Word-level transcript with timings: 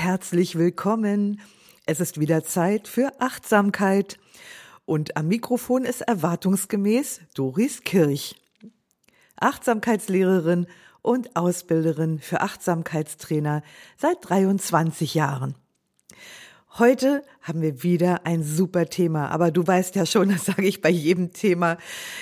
herzlich 0.00 0.56
willkommen. 0.56 1.42
Es 1.84 2.00
ist 2.00 2.18
wieder 2.18 2.42
Zeit 2.42 2.88
für 2.88 3.20
Achtsamkeit. 3.20 4.16
Und 4.86 5.18
am 5.18 5.28
Mikrofon 5.28 5.84
ist 5.84 6.00
erwartungsgemäß 6.00 7.20
Doris 7.34 7.82
Kirch, 7.82 8.34
Achtsamkeitslehrerin 9.36 10.66
und 11.02 11.36
Ausbilderin 11.36 12.18
für 12.18 12.40
Achtsamkeitstrainer 12.40 13.62
seit 13.98 14.16
23 14.22 15.12
Jahren. 15.12 15.54
Heute 16.78 17.22
haben 17.42 17.60
wir 17.60 17.82
wieder 17.82 18.24
ein 18.24 18.42
super 18.42 18.86
Thema, 18.86 19.28
aber 19.28 19.50
du 19.50 19.66
weißt 19.66 19.96
ja 19.96 20.06
schon, 20.06 20.28
das 20.32 20.46
sage 20.46 20.66
ich 20.66 20.80
bei 20.80 20.88
jedem 20.88 21.34
Thema. 21.34 21.76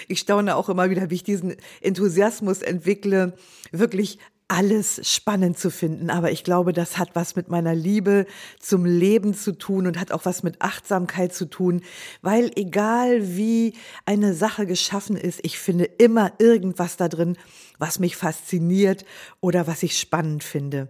Ich 0.08 0.18
staune 0.18 0.56
auch 0.56 0.68
immer 0.68 0.90
wieder, 0.90 1.10
wie 1.10 1.14
ich 1.14 1.22
diesen 1.22 1.54
Enthusiasmus 1.80 2.60
entwickle, 2.60 3.34
wirklich 3.70 4.18
alles 4.48 5.00
spannend 5.06 5.58
zu 5.58 5.70
finden. 5.70 6.10
Aber 6.10 6.32
ich 6.32 6.42
glaube, 6.42 6.72
das 6.72 6.96
hat 6.96 7.10
was 7.14 7.36
mit 7.36 7.48
meiner 7.48 7.74
Liebe 7.74 8.26
zum 8.58 8.84
Leben 8.86 9.34
zu 9.34 9.52
tun 9.52 9.86
und 9.86 10.00
hat 10.00 10.10
auch 10.10 10.24
was 10.24 10.42
mit 10.42 10.60
Achtsamkeit 10.60 11.34
zu 11.34 11.44
tun, 11.44 11.82
weil 12.22 12.50
egal 12.56 13.36
wie 13.36 13.74
eine 14.06 14.32
Sache 14.32 14.66
geschaffen 14.66 15.16
ist, 15.16 15.40
ich 15.42 15.58
finde 15.58 15.84
immer 15.84 16.32
irgendwas 16.38 16.96
da 16.96 17.08
drin, 17.08 17.36
was 17.78 17.98
mich 17.98 18.16
fasziniert 18.16 19.04
oder 19.40 19.66
was 19.66 19.82
ich 19.82 19.98
spannend 19.98 20.42
finde. 20.42 20.88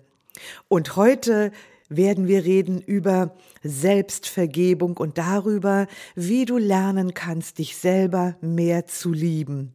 Und 0.68 0.94
heute 0.94 1.50
werden 1.88 2.28
wir 2.28 2.44
reden 2.44 2.80
über 2.80 3.34
Selbstvergebung 3.62 4.96
und 4.96 5.18
darüber, 5.18 5.86
wie 6.14 6.44
du 6.44 6.58
lernen 6.58 7.14
kannst, 7.14 7.58
dich 7.58 7.76
selber 7.76 8.36
mehr 8.40 8.86
zu 8.86 9.12
lieben. 9.12 9.72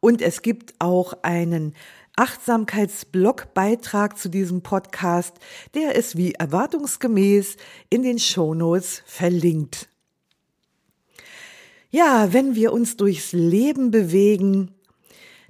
Und 0.00 0.22
es 0.22 0.42
gibt 0.42 0.74
auch 0.78 1.14
einen 1.22 1.74
Achtsamkeitsblogbeitrag 2.18 4.18
zu 4.18 4.28
diesem 4.28 4.62
Podcast, 4.62 5.36
der 5.74 5.94
ist 5.94 6.16
wie 6.16 6.32
erwartungsgemäß 6.32 7.56
in 7.90 8.02
den 8.02 8.18
Shownotes 8.18 9.04
verlinkt. 9.06 9.88
Ja, 11.90 12.32
wenn 12.32 12.56
wir 12.56 12.72
uns 12.72 12.96
durchs 12.96 13.30
Leben 13.32 13.92
bewegen, 13.92 14.74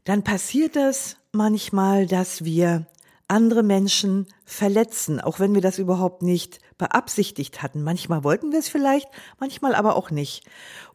dann 0.05 0.25
passiert 0.25 0.77
es 0.77 1.16
manchmal, 1.33 2.06
dass 2.06 2.44
wir 2.44 2.86
andere 3.28 3.62
Menschen 3.62 4.27
verletzen, 4.44 5.20
auch 5.20 5.41
wenn 5.41 5.55
wir 5.55 5.62
das 5.62 5.78
überhaupt 5.78 6.20
nicht 6.22 6.58
beabsichtigt 6.77 7.62
hatten. 7.62 7.82
Manchmal 7.82 8.25
wollten 8.25 8.53
wir 8.53 8.58
es 8.58 8.69
vielleicht, 8.69 9.08
manchmal 9.41 9.75
aber 9.75 9.97
auch 9.97 10.10
nicht. 10.10 10.44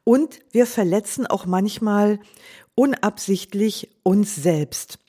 Und 0.03 0.39
wir 0.51 0.67
verletzen 0.67 1.25
auch 1.25 1.47
manchmal 1.47 2.19
unabsichtlich 2.75 3.89
uns 4.03 4.35
selbst. 4.35 4.99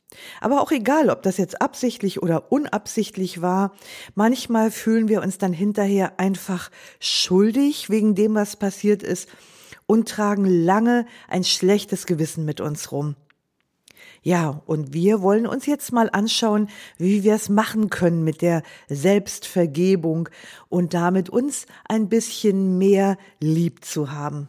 Aber 0.41 0.61
auch 0.61 0.71
egal, 0.71 1.11
ob 1.11 1.23
das 1.23 1.37
jetzt 1.37 1.61
absichtlich 1.61 2.23
oder 2.23 2.53
unabsichtlich 2.53 3.43
war, 3.43 3.73
manchmal 4.15 4.71
fühlen 4.71 5.09
wir 5.09 5.23
uns 5.23 5.39
dann 5.39 5.53
hinterher 5.53 6.19
einfach 6.19 6.71
schuldig 7.01 7.91
wegen 7.91 8.15
dem, 8.15 8.35
was 8.35 8.57
passiert 8.57 9.03
ist 9.03 9.29
und 9.87 10.09
tragen 10.09 10.47
lange 10.47 11.07
ein 11.29 11.45
schlechtes 11.45 12.07
Gewissen 12.07 12.45
mit 12.45 12.61
uns 12.61 12.93
rum. 12.93 13.17
Ja, 14.23 14.63
und 14.65 14.95
wir 14.95 15.21
wollen 15.21 15.47
uns 15.47 15.67
jetzt 15.67 15.93
mal 15.93 16.09
anschauen, 16.11 16.71
wie 16.97 17.25
wir 17.25 17.35
es 17.35 17.51
machen 17.51 17.91
können 17.91 18.25
mit 18.25 18.41
der 18.41 18.63
Selbstvergebung 18.89 20.31
und 20.71 20.95
damit 20.95 21.29
uns 21.29 21.67
ein 21.87 22.09
bisschen 22.09 22.79
mehr 22.79 23.19
lieb 23.39 23.85
zu 23.85 24.13
haben. 24.13 24.49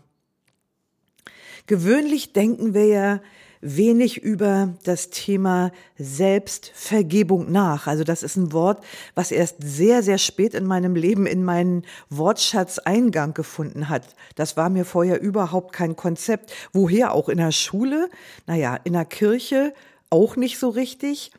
Gewöhnlich 1.67 2.31
denken 2.31 2.73
wir 2.73 2.85
ja, 2.85 3.21
wenig 3.65 4.21
über 4.21 4.75
das 4.83 5.09
Thema 5.09 5.71
Selbstvergebung 5.97 7.51
nach. 7.51 7.87
Also 7.87 8.03
das 8.03 8.21
ist 8.21 8.35
ein 8.35 8.53
Wort, 8.53 8.83
was 9.15 9.31
erst 9.31 9.55
sehr, 9.59 10.03
sehr 10.03 10.19
spät 10.19 10.53
in 10.53 10.65
meinem 10.65 10.95
Leben 10.95 11.25
in 11.25 11.43
meinen 11.43 11.83
Wortschatz 12.09 12.77
Eingang 12.77 13.33
gefunden 13.33 13.89
hat. 13.89 14.15
Das 14.35 14.55
war 14.55 14.69
mir 14.69 14.85
vorher 14.85 15.19
überhaupt 15.19 15.73
kein 15.73 15.95
Konzept. 15.95 16.53
Woher 16.73 17.13
auch 17.13 17.27
in 17.27 17.39
der 17.39 17.51
Schule? 17.51 18.09
Naja, 18.45 18.77
in 18.83 18.93
der 18.93 19.05
Kirche 19.05 19.73
auch 20.11 20.35
nicht 20.35 20.59
so 20.59 20.69
richtig. 20.69 21.31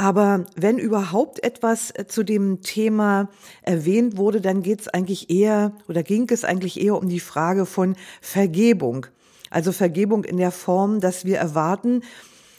Aber 0.00 0.46
wenn 0.54 0.78
überhaupt 0.78 1.42
etwas 1.42 1.90
äh, 1.90 2.06
zu 2.06 2.22
dem 2.22 2.62
Thema 2.62 3.28
erwähnt 3.62 4.16
wurde, 4.16 4.40
dann 4.40 4.62
geht 4.62 4.80
es 4.82 4.88
eigentlich 4.88 5.28
eher 5.28 5.72
oder 5.88 6.04
ging 6.04 6.30
es 6.30 6.44
eigentlich 6.44 6.80
eher 6.80 6.94
um 6.96 7.08
die 7.08 7.18
Frage 7.18 7.66
von 7.66 7.96
Vergebung. 8.20 9.06
Also 9.50 9.72
Vergebung 9.72 10.24
in 10.24 10.36
der 10.36 10.50
Form, 10.50 11.00
dass 11.00 11.24
wir 11.24 11.38
erwarten, 11.38 12.02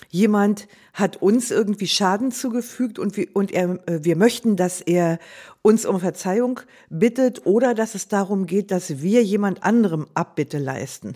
jemand 0.10 0.68
hat 0.94 1.22
uns 1.22 1.52
irgendwie 1.52 1.88
Schaden 1.88 2.32
zugefügt 2.32 3.00
und 3.00 3.16
wir, 3.16 3.28
und 3.34 3.52
er, 3.52 3.80
äh, 3.88 4.04
wir 4.04 4.16
möchten, 4.16 4.56
dass 4.56 4.82
er 4.82 5.20
uns 5.62 5.86
um 5.86 6.00
Verzeihung 6.00 6.60
bittet 6.90 7.46
oder 7.46 7.74
dass 7.74 7.96
es 7.96 8.08
darum 8.08 8.46
geht, 8.46 8.72
dass 8.72 9.02
wir 9.02 9.24
jemand 9.24 9.64
anderem 9.64 10.08
Abbitte 10.14 10.58
leisten. 10.58 11.14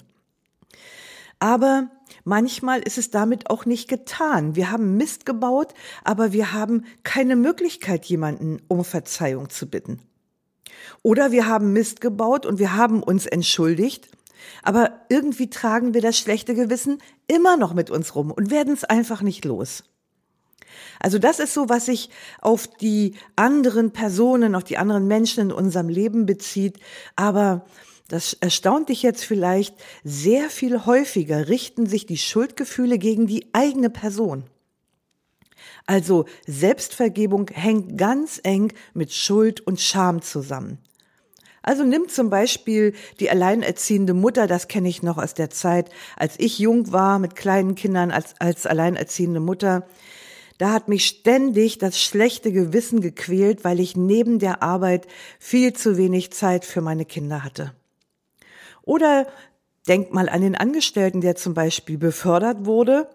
Aber 1.40 1.90
manchmal 2.24 2.82
ist 2.82 2.98
es 2.98 3.10
damit 3.10 3.50
auch 3.50 3.66
nicht 3.66 3.90
getan. 3.90 4.56
Wir 4.56 4.72
haben 4.72 4.96
Mist 4.96 5.26
gebaut, 5.26 5.74
aber 6.04 6.32
wir 6.32 6.54
haben 6.54 6.86
keine 7.04 7.36
Möglichkeit, 7.36 8.06
jemanden 8.06 8.62
um 8.70 8.86
Verzeihung 8.86 9.50
zu 9.50 9.70
bitten. 9.70 10.00
Oder 11.02 11.32
wir 11.32 11.48
haben 11.48 11.74
Mist 11.74 12.00
gebaut 12.00 12.46
und 12.46 12.60
wir 12.60 12.76
haben 12.76 13.04
uns 13.04 13.26
entschuldigt 13.26 14.10
aber 14.62 15.02
irgendwie 15.10 15.50
tragen 15.50 15.94
wir 15.94 16.02
das 16.02 16.18
schlechte 16.18 16.54
Gewissen 16.54 17.00
immer 17.28 17.58
noch 17.58 17.74
mit 17.74 17.90
uns 17.90 18.16
rum 18.16 18.32
und 18.32 18.52
werden 18.52 18.74
es 18.74 18.84
einfach 18.84 19.22
nicht 19.22 19.46
los. 19.46 19.84
Also 21.00 21.20
das 21.20 21.40
ist 21.40 21.54
so, 21.54 21.70
was 21.70 21.86
sich 21.88 22.10
auf 22.42 22.68
die 22.68 23.16
anderen 23.36 23.92
Personen, 23.92 24.56
auf 24.56 24.64
die 24.64 24.78
anderen 24.78 25.08
Menschen 25.08 25.50
in 25.50 25.52
unserem 25.52 25.90
Leben 25.90 26.26
bezieht. 26.26 26.80
Aber 27.16 27.66
das 28.08 28.34
erstaunt 28.34 28.90
dich 28.90 29.04
jetzt 29.04 29.24
vielleicht, 29.24 29.76
sehr 30.04 30.50
viel 30.50 30.86
häufiger 30.86 31.48
richten 31.48 31.86
sich 31.86 32.06
die 32.06 32.18
Schuldgefühle 32.18 32.98
gegen 32.98 33.28
die 33.28 33.48
eigene 33.54 33.90
Person. 33.90 34.46
Also 35.86 36.26
Selbstvergebung 36.48 37.50
hängt 37.50 37.98
ganz 37.98 38.40
eng 38.44 38.74
mit 38.94 39.12
Schuld 39.12 39.62
und 39.62 39.80
Scham 39.80 40.22
zusammen. 40.22 40.78
Also 41.64 41.86
nimm 41.86 42.10
zum 42.10 42.30
Beispiel 42.30 42.94
die 43.22 43.30
alleinerziehende 43.30 44.14
Mutter, 44.14 44.48
das 44.48 44.68
kenne 44.68 44.90
ich 44.90 45.02
noch 45.02 45.18
aus 45.18 45.34
der 45.34 45.50
Zeit, 45.50 45.90
als 46.18 46.36
ich 46.38 46.60
jung 46.60 46.92
war 46.92 47.20
mit 47.20 47.38
kleinen 47.38 47.76
Kindern 47.76 48.12
als, 48.12 48.36
als 48.40 48.68
alleinerziehende 48.68 49.40
Mutter. 49.40 49.88
Da 50.58 50.72
hat 50.74 50.90
mich 50.90 51.06
ständig 51.06 51.78
das 51.78 52.00
schlechte 52.00 52.52
Gewissen 52.52 53.00
gequält, 53.00 53.64
weil 53.64 53.80
ich 53.80 53.96
neben 53.96 54.40
der 54.40 54.62
Arbeit 54.62 55.08
viel 55.40 55.72
zu 55.72 55.98
wenig 55.98 56.32
Zeit 56.34 56.66
für 56.66 56.82
meine 56.82 57.06
Kinder 57.06 57.46
hatte. 57.46 57.74
Oder 58.84 59.26
denk 59.88 60.14
mal 60.14 60.28
an 60.28 60.42
den 60.42 60.56
Angestellten, 60.56 61.22
der 61.22 61.36
zum 61.36 61.54
Beispiel 61.54 61.98
befördert 61.98 62.66
wurde, 62.66 63.08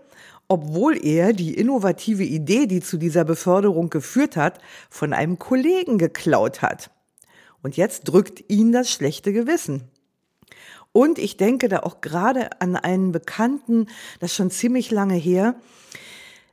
obwohl 0.48 1.04
er 1.04 1.34
die 1.34 1.52
innovative 1.52 2.24
Idee, 2.24 2.66
die 2.66 2.80
zu 2.80 2.96
dieser 2.96 3.24
Beförderung 3.24 3.90
geführt 3.90 4.36
hat, 4.36 4.58
von 4.88 5.12
einem 5.12 5.38
Kollegen 5.38 5.98
geklaut 5.98 6.62
hat. 6.62 6.90
Und 7.62 7.76
jetzt 7.76 8.04
drückt 8.04 8.50
ihn 8.50 8.72
das 8.72 8.90
schlechte 8.90 9.32
Gewissen. 9.32 9.84
Und 10.92 11.18
ich 11.18 11.36
denke 11.36 11.68
da 11.68 11.80
auch 11.80 12.00
gerade 12.00 12.60
an 12.60 12.76
einen 12.76 13.12
Bekannten, 13.12 13.86
das 14.20 14.30
ist 14.30 14.36
schon 14.36 14.50
ziemlich 14.50 14.90
lange 14.90 15.14
her, 15.14 15.54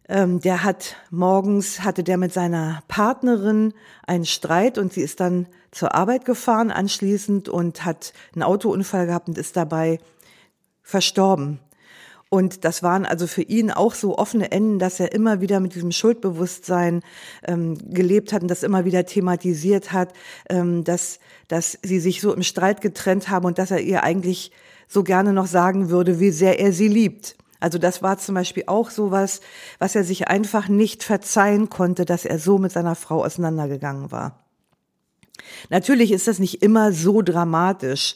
ähm, 0.08 0.40
der 0.40 0.64
hat 0.64 0.98
morgens, 1.10 1.82
hatte 1.82 2.04
der 2.04 2.18
mit 2.18 2.32
seiner 2.32 2.84
Partnerin 2.88 3.74
einen 4.06 4.26
Streit 4.26 4.78
und 4.78 4.94
sie 4.94 5.02
ist 5.02 5.20
dann 5.20 5.48
zur 5.72 5.96
Arbeit 5.96 6.26
gefahren 6.26 6.70
anschließend 6.70 7.50
und 7.50 7.86
hat 7.86 8.14
einen 8.34 8.44
Autounfall 8.44 9.08
gehabt 9.08 9.28
und 9.28 9.38
ist 9.38 9.58
dabei 9.58 10.00
verstorben. 10.84 11.60
Und 12.30 12.66
das 12.66 12.82
waren 12.84 13.06
also 13.06 13.28
für 13.28 13.44
ihn 13.44 13.72
auch 13.72 13.94
so 13.94 14.18
offene 14.18 14.52
Enden, 14.52 14.80
dass 14.80 15.00
er 15.00 15.14
immer 15.14 15.42
wieder 15.42 15.60
mit 15.60 15.76
diesem 15.76 15.92
Schuldbewusstsein 15.92 17.02
ähm, 17.48 17.78
gelebt 17.90 18.34
hat 18.34 18.42
und 18.42 18.50
das 18.50 18.64
immer 18.64 18.84
wieder 18.84 19.06
thematisiert 19.06 19.92
hat, 19.92 20.12
ähm, 20.50 20.84
dass, 20.84 21.20
dass 21.48 21.78
sie 21.84 22.00
sich 22.00 22.22
so 22.22 22.34
im 22.34 22.44
Streit 22.44 22.82
getrennt 22.82 23.30
haben 23.30 23.46
und 23.46 23.60
dass 23.60 23.72
er 23.72 23.80
ihr 23.80 24.04
eigentlich 24.04 24.52
so 24.88 25.04
gerne 25.04 25.34
noch 25.34 25.48
sagen 25.48 25.90
würde, 25.90 26.20
wie 26.20 26.32
sehr 26.32 26.60
er 26.60 26.74
sie 26.74 26.88
liebt. 26.88 27.36
Also 27.60 27.78
das 27.78 28.04
war 28.04 28.18
zum 28.18 28.36
Beispiel 28.36 28.64
auch 28.68 28.90
sowas, 28.90 29.42
was 29.80 29.96
er 29.96 30.04
sich 30.04 30.28
einfach 30.28 30.68
nicht 30.68 31.04
verzeihen 31.04 31.70
konnte, 31.70 32.06
dass 32.06 32.26
er 32.26 32.38
so 32.38 32.58
mit 32.58 32.72
seiner 32.72 32.96
Frau 32.96 33.24
auseinandergegangen 33.24 34.12
war. 34.12 34.45
Natürlich 35.70 36.12
ist 36.12 36.28
das 36.28 36.40
nicht 36.40 36.62
immer 36.64 36.92
so 36.92 37.22
dramatisch. 37.22 38.16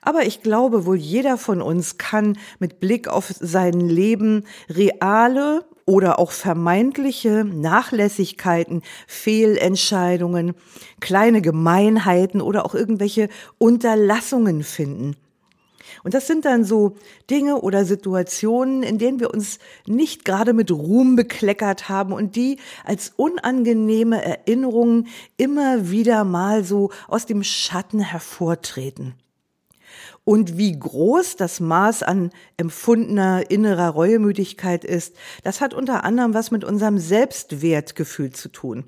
Aber 0.00 0.26
ich 0.26 0.42
glaube, 0.42 0.84
wohl 0.84 0.96
jeder 0.96 1.38
von 1.38 1.62
uns 1.62 1.96
kann 1.96 2.36
mit 2.58 2.80
Blick 2.80 3.06
auf 3.06 3.32
sein 3.38 3.80
Leben 3.80 4.44
reale 4.68 5.64
oder 5.86 6.18
auch 6.18 6.32
vermeintliche 6.32 7.44
Nachlässigkeiten, 7.44 8.82
Fehlentscheidungen, 9.06 10.54
kleine 11.00 11.40
Gemeinheiten 11.40 12.40
oder 12.40 12.64
auch 12.64 12.74
irgendwelche 12.74 13.28
Unterlassungen 13.58 14.64
finden. 14.64 15.16
Und 16.04 16.14
das 16.14 16.26
sind 16.26 16.44
dann 16.44 16.64
so 16.64 16.96
Dinge 17.30 17.60
oder 17.60 17.84
Situationen, 17.84 18.82
in 18.82 18.98
denen 18.98 19.20
wir 19.20 19.32
uns 19.32 19.58
nicht 19.86 20.24
gerade 20.24 20.52
mit 20.52 20.70
Ruhm 20.70 21.16
bekleckert 21.16 21.88
haben 21.88 22.12
und 22.12 22.36
die 22.36 22.58
als 22.84 23.12
unangenehme 23.16 24.22
Erinnerungen 24.22 25.08
immer 25.36 25.90
wieder 25.90 26.24
mal 26.24 26.64
so 26.64 26.90
aus 27.08 27.26
dem 27.26 27.44
Schatten 27.44 28.00
hervortreten. 28.00 29.14
Und 30.24 30.56
wie 30.56 30.78
groß 30.78 31.36
das 31.36 31.58
Maß 31.58 32.04
an 32.04 32.30
empfundener 32.56 33.50
innerer 33.50 33.88
Reuemüdigkeit 33.88 34.84
ist, 34.84 35.16
das 35.42 35.60
hat 35.60 35.74
unter 35.74 36.04
anderem 36.04 36.32
was 36.32 36.52
mit 36.52 36.64
unserem 36.64 36.98
Selbstwertgefühl 36.98 38.30
zu 38.30 38.48
tun. 38.48 38.84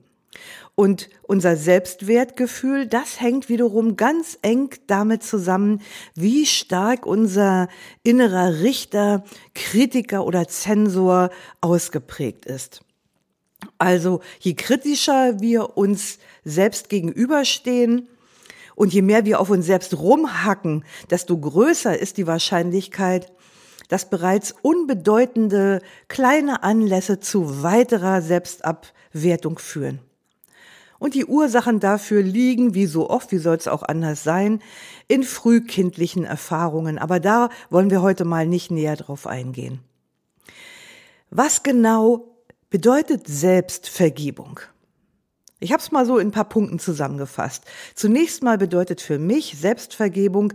Und 0.76 1.08
unser 1.22 1.56
Selbstwertgefühl, 1.56 2.86
das 2.86 3.20
hängt 3.20 3.48
wiederum 3.48 3.96
ganz 3.96 4.38
eng 4.42 4.70
damit 4.88 5.22
zusammen, 5.22 5.80
wie 6.14 6.46
stark 6.46 7.06
unser 7.06 7.68
innerer 8.02 8.60
Richter, 8.60 9.22
Kritiker 9.54 10.24
oder 10.24 10.48
Zensor 10.48 11.30
ausgeprägt 11.60 12.44
ist. 12.44 12.80
Also 13.78 14.20
je 14.40 14.54
kritischer 14.54 15.40
wir 15.40 15.76
uns 15.76 16.18
selbst 16.44 16.88
gegenüberstehen, 16.88 18.08
und 18.74 18.92
je 18.92 19.02
mehr 19.02 19.24
wir 19.24 19.40
auf 19.40 19.50
uns 19.50 19.66
selbst 19.66 19.96
rumhacken, 19.98 20.84
desto 21.10 21.38
größer 21.38 21.96
ist 21.98 22.16
die 22.16 22.26
Wahrscheinlichkeit, 22.26 23.32
dass 23.88 24.08
bereits 24.08 24.54
unbedeutende 24.62 25.80
kleine 26.08 26.62
Anlässe 26.62 27.20
zu 27.20 27.62
weiterer 27.62 28.22
Selbstabwertung 28.22 29.58
führen. 29.58 30.00
Und 31.04 31.12
die 31.12 31.26
Ursachen 31.26 31.80
dafür 31.80 32.22
liegen, 32.22 32.72
wie 32.72 32.86
so 32.86 33.10
oft, 33.10 33.30
wie 33.30 33.36
soll 33.36 33.56
es 33.56 33.68
auch 33.68 33.82
anders 33.82 34.24
sein, 34.24 34.62
in 35.06 35.22
frühkindlichen 35.22 36.24
Erfahrungen. 36.24 36.96
Aber 36.96 37.20
da 37.20 37.50
wollen 37.68 37.90
wir 37.90 38.00
heute 38.00 38.24
mal 38.24 38.46
nicht 38.46 38.70
näher 38.70 38.96
drauf 38.96 39.26
eingehen. 39.26 39.80
Was 41.28 41.62
genau 41.62 42.34
bedeutet 42.70 43.26
Selbstvergebung? 43.26 44.60
Ich 45.60 45.72
habe 45.72 45.82
es 45.82 45.92
mal 45.92 46.06
so 46.06 46.16
in 46.16 46.28
ein 46.28 46.32
paar 46.32 46.48
Punkten 46.48 46.78
zusammengefasst. 46.78 47.64
Zunächst 47.94 48.42
mal 48.42 48.56
bedeutet 48.56 49.02
für 49.02 49.18
mich 49.18 49.58
Selbstvergebung, 49.58 50.54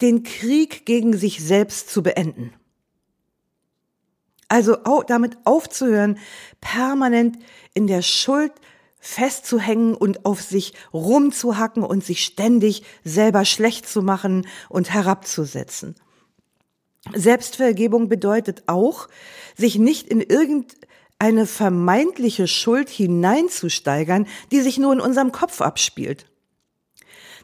den 0.00 0.22
Krieg 0.22 0.86
gegen 0.86 1.14
sich 1.14 1.44
selbst 1.44 1.90
zu 1.90 2.02
beenden. 2.02 2.54
Also 4.48 4.78
damit 5.06 5.36
aufzuhören, 5.44 6.16
permanent 6.62 7.38
in 7.74 7.86
der 7.86 8.00
Schuld 8.00 8.52
festzuhängen 9.00 9.94
und 9.94 10.24
auf 10.24 10.42
sich 10.42 10.74
rumzuhacken 10.92 11.82
und 11.82 12.04
sich 12.04 12.24
ständig 12.24 12.82
selber 13.02 13.44
schlecht 13.44 13.88
zu 13.88 14.02
machen 14.02 14.46
und 14.68 14.92
herabzusetzen. 14.92 15.96
Selbstvergebung 17.14 18.08
bedeutet 18.08 18.64
auch, 18.66 19.08
sich 19.56 19.78
nicht 19.78 20.06
in 20.06 20.20
irgendeine 20.20 21.46
vermeintliche 21.46 22.46
Schuld 22.46 22.88
hineinzusteigern, 22.90 24.26
die 24.52 24.60
sich 24.60 24.78
nur 24.78 24.92
in 24.92 25.00
unserem 25.00 25.32
Kopf 25.32 25.60
abspielt. 25.60 26.29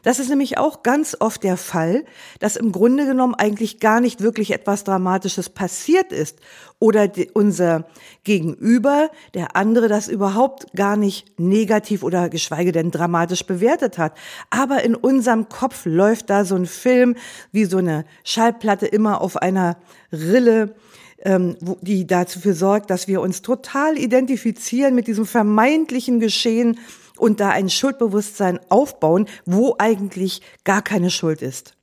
Das 0.03 0.19
ist 0.19 0.29
nämlich 0.29 0.57
auch 0.57 0.83
ganz 0.83 1.17
oft 1.19 1.43
der 1.43 1.57
Fall, 1.57 2.05
dass 2.39 2.55
im 2.55 2.71
Grunde 2.71 3.05
genommen 3.05 3.35
eigentlich 3.35 3.79
gar 3.79 3.99
nicht 3.99 4.21
wirklich 4.21 4.51
etwas 4.51 4.83
Dramatisches 4.83 5.49
passiert 5.49 6.11
ist 6.11 6.39
oder 6.79 7.09
unser 7.33 7.85
Gegenüber, 8.23 9.09
der 9.33 9.55
andere, 9.55 9.87
das 9.87 10.07
überhaupt 10.07 10.67
gar 10.75 10.95
nicht 10.95 11.39
negativ 11.39 12.03
oder 12.03 12.29
geschweige 12.29 12.71
denn 12.71 12.91
dramatisch 12.91 13.45
bewertet 13.45 13.97
hat. 13.97 14.13
Aber 14.49 14.83
in 14.83 14.95
unserem 14.95 15.49
Kopf 15.49 15.85
läuft 15.85 16.29
da 16.29 16.45
so 16.45 16.55
ein 16.55 16.67
Film 16.67 17.15
wie 17.51 17.65
so 17.65 17.77
eine 17.77 18.05
Schallplatte 18.23 18.85
immer 18.85 19.21
auf 19.21 19.37
einer 19.37 19.77
Rille 20.11 20.75
ähm, 21.23 21.57
die 21.81 22.05
dafür 22.05 22.53
sorgt, 22.53 22.89
dass 22.89 23.07
wir 23.07 23.21
uns 23.21 23.41
total 23.41 23.97
identifizieren 23.97 24.93
mit 24.93 25.07
diesem 25.07 25.25
vermeintlichen 25.25 26.19
Geschehen 26.19 26.79
und 27.17 27.39
da 27.39 27.49
ein 27.49 27.69
Schuldbewusstsein 27.69 28.59
aufbauen, 28.69 29.27
wo 29.45 29.75
eigentlich 29.77 30.41
gar 30.63 30.81
keine 30.81 31.09
Schuld 31.09 31.41
ist. 31.41 31.73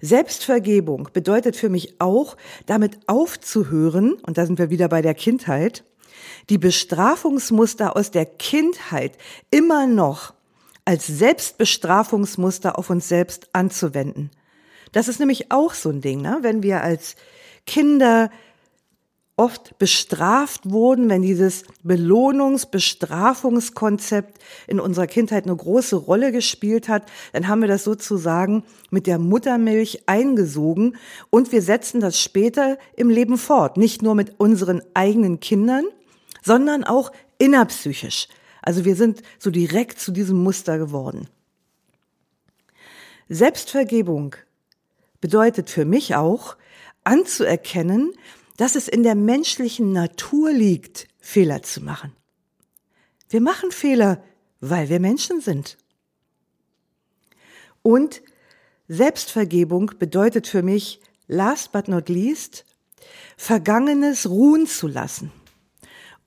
Selbstvergebung 0.00 1.10
bedeutet 1.12 1.56
für 1.56 1.68
mich 1.68 2.00
auch, 2.00 2.36
damit 2.66 3.00
aufzuhören, 3.06 4.14
und 4.14 4.38
da 4.38 4.46
sind 4.46 4.58
wir 4.58 4.70
wieder 4.70 4.88
bei 4.88 5.02
der 5.02 5.14
Kindheit, 5.14 5.84
die 6.48 6.58
Bestrafungsmuster 6.58 7.96
aus 7.96 8.10
der 8.10 8.24
Kindheit 8.24 9.12
immer 9.50 9.86
noch 9.86 10.34
als 10.84 11.06
Selbstbestrafungsmuster 11.06 12.78
auf 12.78 12.90
uns 12.90 13.08
selbst 13.08 13.48
anzuwenden. 13.52 14.30
Das 14.92 15.06
ist 15.08 15.20
nämlich 15.20 15.52
auch 15.52 15.74
so 15.74 15.90
ein 15.90 16.00
Ding, 16.00 16.20
ne? 16.20 16.38
wenn 16.42 16.62
wir 16.62 16.82
als 16.82 17.16
Kinder 17.66 18.30
oft 19.40 19.76
bestraft 19.78 20.70
wurden, 20.70 21.08
wenn 21.08 21.22
dieses 21.22 21.64
Belohnungs-Bestrafungskonzept 21.82 24.38
in 24.66 24.78
unserer 24.78 25.06
Kindheit 25.06 25.44
eine 25.44 25.56
große 25.56 25.96
Rolle 25.96 26.30
gespielt 26.30 26.90
hat, 26.90 27.10
dann 27.32 27.48
haben 27.48 27.62
wir 27.62 27.68
das 27.68 27.84
sozusagen 27.84 28.64
mit 28.90 29.06
der 29.06 29.18
Muttermilch 29.18 30.02
eingesogen 30.04 30.98
und 31.30 31.52
wir 31.52 31.62
setzen 31.62 32.00
das 32.00 32.20
später 32.20 32.76
im 32.96 33.08
Leben 33.08 33.38
fort. 33.38 33.78
Nicht 33.78 34.02
nur 34.02 34.14
mit 34.14 34.38
unseren 34.38 34.82
eigenen 34.92 35.40
Kindern, 35.40 35.86
sondern 36.42 36.84
auch 36.84 37.10
innerpsychisch. 37.38 38.28
Also 38.60 38.84
wir 38.84 38.94
sind 38.94 39.22
so 39.38 39.50
direkt 39.50 40.00
zu 40.00 40.12
diesem 40.12 40.36
Muster 40.36 40.76
geworden. 40.76 41.28
Selbstvergebung 43.30 44.36
bedeutet 45.22 45.70
für 45.70 45.86
mich 45.86 46.14
auch, 46.14 46.58
anzuerkennen, 47.04 48.12
dass 48.56 48.74
es 48.74 48.88
in 48.88 49.02
der 49.02 49.14
menschlichen 49.14 49.92
Natur 49.92 50.52
liegt, 50.52 51.08
Fehler 51.18 51.62
zu 51.62 51.80
machen. 51.80 52.12
Wir 53.28 53.40
machen 53.40 53.70
Fehler, 53.70 54.22
weil 54.60 54.88
wir 54.88 55.00
Menschen 55.00 55.40
sind. 55.40 55.78
Und 57.82 58.22
Selbstvergebung 58.88 59.92
bedeutet 59.98 60.46
für 60.46 60.62
mich, 60.62 61.00
last 61.28 61.72
but 61.72 61.88
not 61.88 62.08
least, 62.08 62.66
Vergangenes 63.36 64.28
ruhen 64.28 64.66
zu 64.66 64.88
lassen 64.88 65.32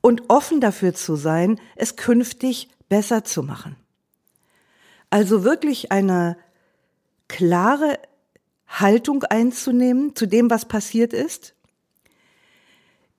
und 0.02 0.24
offen 0.30 0.62
dafür 0.62 0.94
zu 0.94 1.16
sein, 1.16 1.60
es 1.76 1.96
künftig 1.96 2.70
besser 2.90 3.24
zu 3.24 3.44
machen. 3.44 3.76
Also 5.10 5.44
wirklich 5.44 5.92
eine 5.92 6.38
klare 7.28 8.00
Haltung 8.68 9.24
einzunehmen 9.24 10.16
zu 10.16 10.26
dem, 10.26 10.50
was 10.50 10.66
passiert 10.68 11.14
ist 11.14 11.54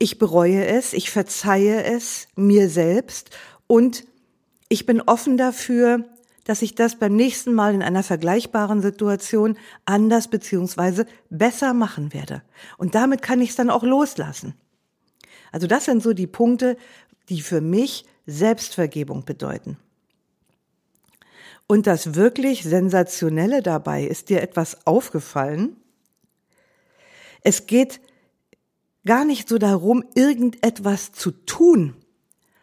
ich 0.05 0.19
bereue 0.19 0.67
es, 0.67 0.93
ich 0.93 1.11
verzeihe 1.11 1.83
es 1.83 2.29
mir 2.37 2.69
selbst 2.69 3.31
und 3.67 4.05
ich 4.69 4.85
bin 4.85 5.01
offen 5.01 5.39
dafür, 5.39 6.05
dass 6.45 6.61
ich 6.61 6.75
das 6.75 6.99
beim 6.99 7.17
nächsten 7.17 7.55
Mal 7.55 7.73
in 7.73 7.83
einer 7.83 8.03
vergleichbaren 8.03 8.83
Situation 8.83 9.57
anders 9.87 10.29
beziehungsweise 10.29 11.07
besser 11.31 11.73
machen 11.73 12.13
werde. 12.13 12.43
Und 12.77 12.95
damit 12.95 13.23
kann 13.23 13.41
ich 13.41 13.51
es 13.51 13.57
dann 13.57 13.71
auch 13.71 13.83
loslassen. 13.83 14.53
Also 15.53 15.67
das 15.67 15.87
sind 15.87 16.03
so 16.03 16.13
die 16.13 16.27
Punkte, 16.27 16.77
die 17.31 17.41
für 17.41 17.63
mich 17.63 18.05
Selbstvergebung 18.27 19.25
bedeuten. 19.25 19.79
Und 21.67 21.87
das 21.87 22.15
wirklich 22.15 22.63
Sensationelle 22.63 23.63
dabei, 23.63 24.05
ist 24.05 24.29
dir 24.29 24.43
etwas 24.43 24.87
aufgefallen? 24.87 25.77
Es 27.41 27.67
geht 27.67 28.01
gar 29.05 29.25
nicht 29.25 29.49
so 29.49 29.59
darum, 29.59 30.05
irgendetwas 30.15 31.13
zu 31.13 31.31
tun, 31.31 31.95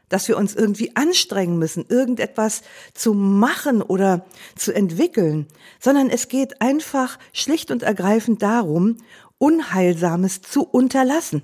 dass 0.10 0.27
wir 0.27 0.38
uns 0.38 0.55
irgendwie 0.55 0.95
anstrengen 0.95 1.57
müssen, 1.57 1.86
irgendetwas 1.88 2.63
zu 2.93 3.13
machen 3.13 3.81
oder 3.81 4.25
zu 4.55 4.74
entwickeln, 4.74 5.48
sondern 5.79 6.10
es 6.10 6.27
geht 6.27 6.62
einfach 6.62 7.17
schlicht 7.31 7.71
und 7.71 7.83
ergreifend 7.83 8.41
darum, 8.41 8.98
Unheilsames 9.38 10.41
zu 10.41 10.63
unterlassen. 10.63 11.43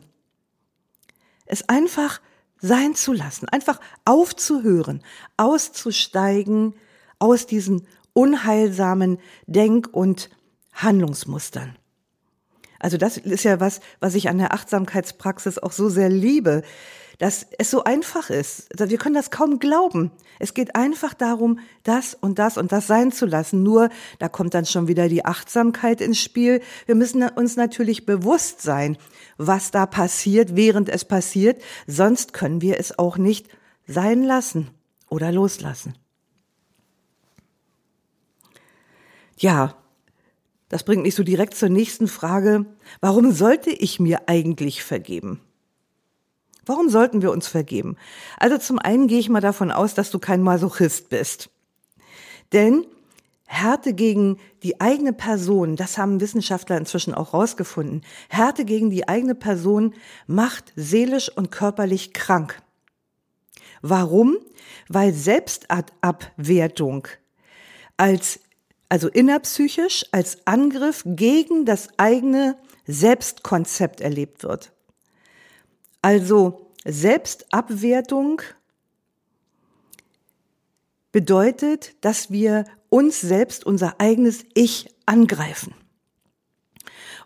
Es 1.46 1.70
einfach 1.70 2.20
sein 2.60 2.94
zu 2.94 3.13
lassen, 3.13 3.48
einfach 3.50 3.80
aufzuhören, 4.04 5.01
auszusteigen 5.38 6.75
aus 7.20 7.48
diesen 7.48 7.88
unheilsamen 8.13 9.20
Denk- 9.46 9.89
und 9.94 10.30
Handlungsmustern. 10.74 11.77
Also 12.80 12.98
das 12.98 13.18
ist 13.18 13.44
ja 13.44 13.60
was, 13.60 13.80
was 14.00 14.16
ich 14.16 14.30
an 14.30 14.38
der 14.38 14.54
Achtsamkeitspraxis 14.54 15.60
auch 15.60 15.72
so 15.72 15.90
sehr 15.90 16.10
liebe. 16.10 16.64
dass 17.18 17.48
es 17.58 17.72
so 17.72 17.84
einfach 17.84 18.30
ist. 18.30 18.68
Wir 18.78 18.98
können 18.98 19.16
das 19.16 19.32
kaum 19.32 19.60
glauben. 19.60 20.12
Es 20.40 20.54
geht 20.54 20.76
einfach 20.76 21.14
darum, 21.14 21.60
das 21.84 22.14
und 22.14 22.38
das 22.38 22.58
und 22.58 22.72
das 22.72 22.86
sein 22.86 23.12
zu 23.12 23.26
lassen. 23.26 23.64
Nur, 23.64 23.90
da 24.20 24.30
kommt 24.30 24.54
dann 24.54 24.66
schon 24.66 24.88
wieder 24.88 25.10
die 25.10 25.26
Achtsamkeit 25.26 26.00
ins 26.00 26.22
Spiel. 26.22 26.62
Wir 26.86 26.96
müssen 26.96 27.24
uns 27.24 27.56
natürlich 27.56 28.06
bewusst 28.06 28.62
sein, 28.62 28.98
was 29.38 29.72
da 29.72 29.88
passiert, 29.88 30.56
während 30.56 30.90
es 30.90 31.06
passiert. 31.06 31.62
Sonst 31.88 32.34
können 32.34 32.62
wir 32.62 32.80
es 32.80 33.00
auch 33.00 33.18
nicht 33.18 33.48
sein 33.88 34.22
lassen 34.24 34.70
oder 35.10 35.32
loslassen. 35.32 35.96
Ja, 39.38 39.76
das 40.70 40.84
bringt 40.84 41.04
mich 41.04 41.16
so 41.16 41.24
direkt 41.24 41.56
zur 41.56 41.70
nächsten 41.70 42.08
Frage. 42.08 42.66
Warum 43.00 43.32
sollte 43.32 43.70
ich 43.70 44.00
mir 44.00 44.28
eigentlich 44.28 44.84
vergeben? 44.84 45.42
Warum 46.66 46.90
sollten 46.90 47.22
wir 47.22 47.32
uns 47.32 47.48
vergeben? 47.48 47.96
Also 48.38 48.58
zum 48.58 48.78
einen 48.78 49.08
gehe 49.08 49.20
ich 49.20 49.30
mal 49.30 49.40
davon 49.40 49.72
aus, 49.72 49.94
dass 49.94 50.12
du 50.12 50.20
kein 50.20 50.42
Masochist 50.44 51.10
bist. 51.10 51.50
Denn 52.52 52.86
Härte 53.46 53.94
gegen 53.94 54.38
die 54.62 54.82
eigene 54.82 55.14
Person, 55.14 55.78
das 55.78 55.98
haben 55.98 56.20
Wissenschaftler 56.20 56.78
inzwischen 56.78 57.14
auch 57.14 57.34
rausgefunden, 57.34 58.02
Härte 58.28 58.66
gegen 58.66 58.90
die 58.90 59.08
eigene 59.08 59.36
Person 59.36 59.96
macht 60.28 60.74
seelisch 60.76 61.30
und 61.34 61.50
körperlich 61.50 62.14
krank. 62.14 62.62
Warum? 63.82 64.36
Weil 64.90 65.14
Selbstabwertung 65.14 67.08
als, 67.96 68.42
also 68.89 69.10
innerpsychisch, 69.10 70.06
als 70.12 70.46
Angriff 70.46 71.03
gegen 71.06 71.65
das 71.65 71.89
eigene 71.98 72.58
Selbstkonzept 72.86 74.01
erlebt 74.01 74.44
wird. 74.44 74.72
Also 76.01 76.72
Selbstabwertung 76.86 78.41
bedeutet, 81.12 81.96
dass 82.01 82.32
wir 82.32 82.65
uns 82.89 83.20
selbst, 83.20 83.65
unser 83.65 84.00
eigenes 84.00 84.46
Ich 84.53 84.96
angreifen. 85.06 85.74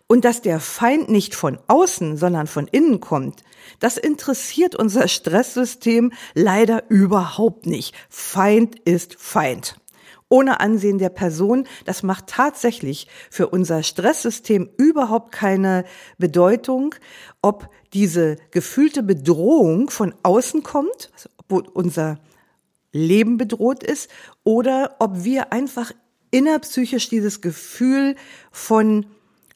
Und 0.08 0.24
dass 0.24 0.42
der 0.42 0.60
Feind 0.60 1.08
nicht 1.08 1.34
von 1.34 1.58
außen, 1.68 2.16
sondern 2.16 2.46
von 2.46 2.66
innen 2.66 3.00
kommt, 3.00 3.44
das 3.78 3.96
interessiert 3.96 4.74
unser 4.74 5.08
Stresssystem 5.08 6.12
leider 6.34 6.90
überhaupt 6.90 7.66
nicht. 7.66 7.94
Feind 8.10 8.78
ist 8.80 9.14
Feind 9.14 9.76
ohne 10.32 10.60
Ansehen 10.60 10.96
der 10.96 11.10
Person. 11.10 11.68
Das 11.84 12.02
macht 12.02 12.26
tatsächlich 12.26 13.06
für 13.30 13.48
unser 13.48 13.82
Stresssystem 13.82 14.70
überhaupt 14.78 15.30
keine 15.30 15.84
Bedeutung, 16.16 16.94
ob 17.42 17.68
diese 17.92 18.36
gefühlte 18.50 19.02
Bedrohung 19.02 19.90
von 19.90 20.14
außen 20.22 20.62
kommt, 20.62 21.10
also 21.12 21.28
ob 21.36 21.76
unser 21.76 22.18
Leben 22.92 23.36
bedroht 23.36 23.82
ist, 23.82 24.10
oder 24.42 24.96
ob 25.00 25.22
wir 25.22 25.52
einfach 25.52 25.92
innerpsychisch 26.30 27.10
dieses 27.10 27.42
Gefühl 27.42 28.16
von 28.50 29.04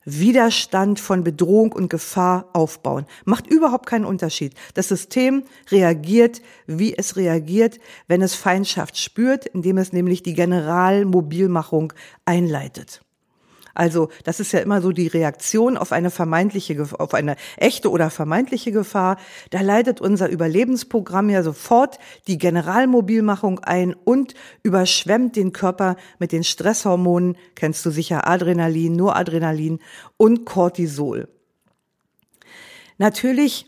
Widerstand 0.06 1.00
von 1.00 1.24
Bedrohung 1.24 1.72
und 1.72 1.90
Gefahr 1.90 2.48
aufbauen. 2.52 3.06
Macht 3.24 3.46
überhaupt 3.48 3.86
keinen 3.86 4.04
Unterschied. 4.06 4.54
Das 4.74 4.88
System 4.88 5.42
reagiert, 5.70 6.40
wie 6.66 6.96
es 6.96 7.16
reagiert, 7.16 7.78
wenn 8.06 8.22
es 8.22 8.34
Feindschaft 8.34 8.96
spürt, 8.96 9.46
indem 9.46 9.76
es 9.78 9.92
nämlich 9.92 10.22
die 10.22 10.34
Generalmobilmachung 10.34 11.92
einleitet. 12.24 13.02
Also 13.76 14.08
das 14.24 14.40
ist 14.40 14.52
ja 14.52 14.60
immer 14.60 14.80
so 14.80 14.90
die 14.90 15.06
Reaktion 15.06 15.76
auf 15.76 15.92
eine 15.92 16.10
vermeintliche, 16.10 16.88
auf 16.98 17.12
eine 17.12 17.36
echte 17.58 17.90
oder 17.90 18.08
vermeintliche 18.08 18.72
Gefahr. 18.72 19.18
Da 19.50 19.60
leitet 19.60 20.00
unser 20.00 20.30
Überlebensprogramm 20.30 21.28
ja 21.28 21.42
sofort 21.42 21.98
die 22.26 22.38
Generalmobilmachung 22.38 23.58
ein 23.60 23.94
und 23.94 24.34
überschwemmt 24.62 25.36
den 25.36 25.52
Körper 25.52 25.96
mit 26.18 26.32
den 26.32 26.42
Stresshormonen, 26.42 27.36
kennst 27.54 27.84
du 27.84 27.90
sicher 27.90 28.26
Adrenalin, 28.26 28.96
Noradrenalin 28.96 29.80
und 30.16 30.46
Cortisol. 30.46 31.28
Natürlich 32.96 33.66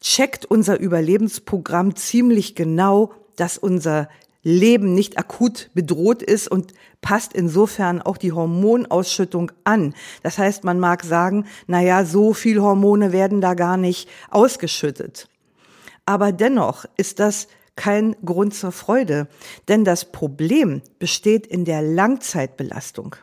checkt 0.00 0.46
unser 0.46 0.80
Überlebensprogramm 0.80 1.94
ziemlich 1.94 2.54
genau, 2.54 3.12
dass 3.36 3.58
unser 3.58 4.08
Leben 4.42 4.94
nicht 4.94 5.18
akut 5.18 5.70
bedroht 5.74 6.22
ist 6.22 6.48
und 6.48 6.72
passt 7.02 7.32
insofern 7.34 8.00
auch 8.00 8.16
die 8.16 8.32
Hormonausschüttung 8.32 9.52
an. 9.64 9.94
Das 10.22 10.38
heißt, 10.38 10.64
man 10.64 10.80
mag 10.80 11.04
sagen, 11.04 11.46
na 11.66 11.80
ja, 11.80 12.04
so 12.04 12.32
viel 12.32 12.60
Hormone 12.60 13.12
werden 13.12 13.40
da 13.40 13.54
gar 13.54 13.76
nicht 13.76 14.08
ausgeschüttet. 14.30 15.28
Aber 16.06 16.32
dennoch 16.32 16.86
ist 16.96 17.20
das 17.20 17.48
kein 17.76 18.16
Grund 18.24 18.54
zur 18.54 18.72
Freude, 18.72 19.28
denn 19.68 19.84
das 19.84 20.10
Problem 20.10 20.82
besteht 20.98 21.46
in 21.46 21.64
der 21.64 21.82
Langzeitbelastung 21.82 23.16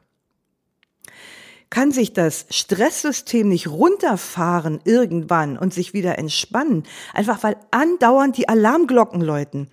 kann 1.69 1.91
sich 1.91 2.13
das 2.13 2.45
Stresssystem 2.49 3.49
nicht 3.49 3.67
runterfahren 3.67 4.79
irgendwann 4.85 5.57
und 5.57 5.73
sich 5.73 5.93
wieder 5.93 6.17
entspannen, 6.17 6.83
einfach 7.13 7.43
weil 7.43 7.57
andauernd 7.71 8.37
die 8.37 8.47
Alarmglocken 8.47 9.21
läuten, 9.21 9.69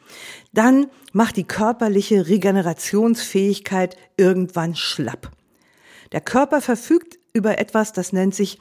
dann 0.53 0.87
macht 1.13 1.37
die 1.37 1.45
körperliche 1.45 2.27
Regenerationsfähigkeit 2.27 3.97
irgendwann 4.17 4.75
schlapp. 4.75 5.31
Der 6.13 6.21
Körper 6.21 6.61
verfügt 6.61 7.19
über 7.33 7.59
etwas, 7.59 7.93
das 7.93 8.13
nennt 8.13 8.35
sich 8.35 8.59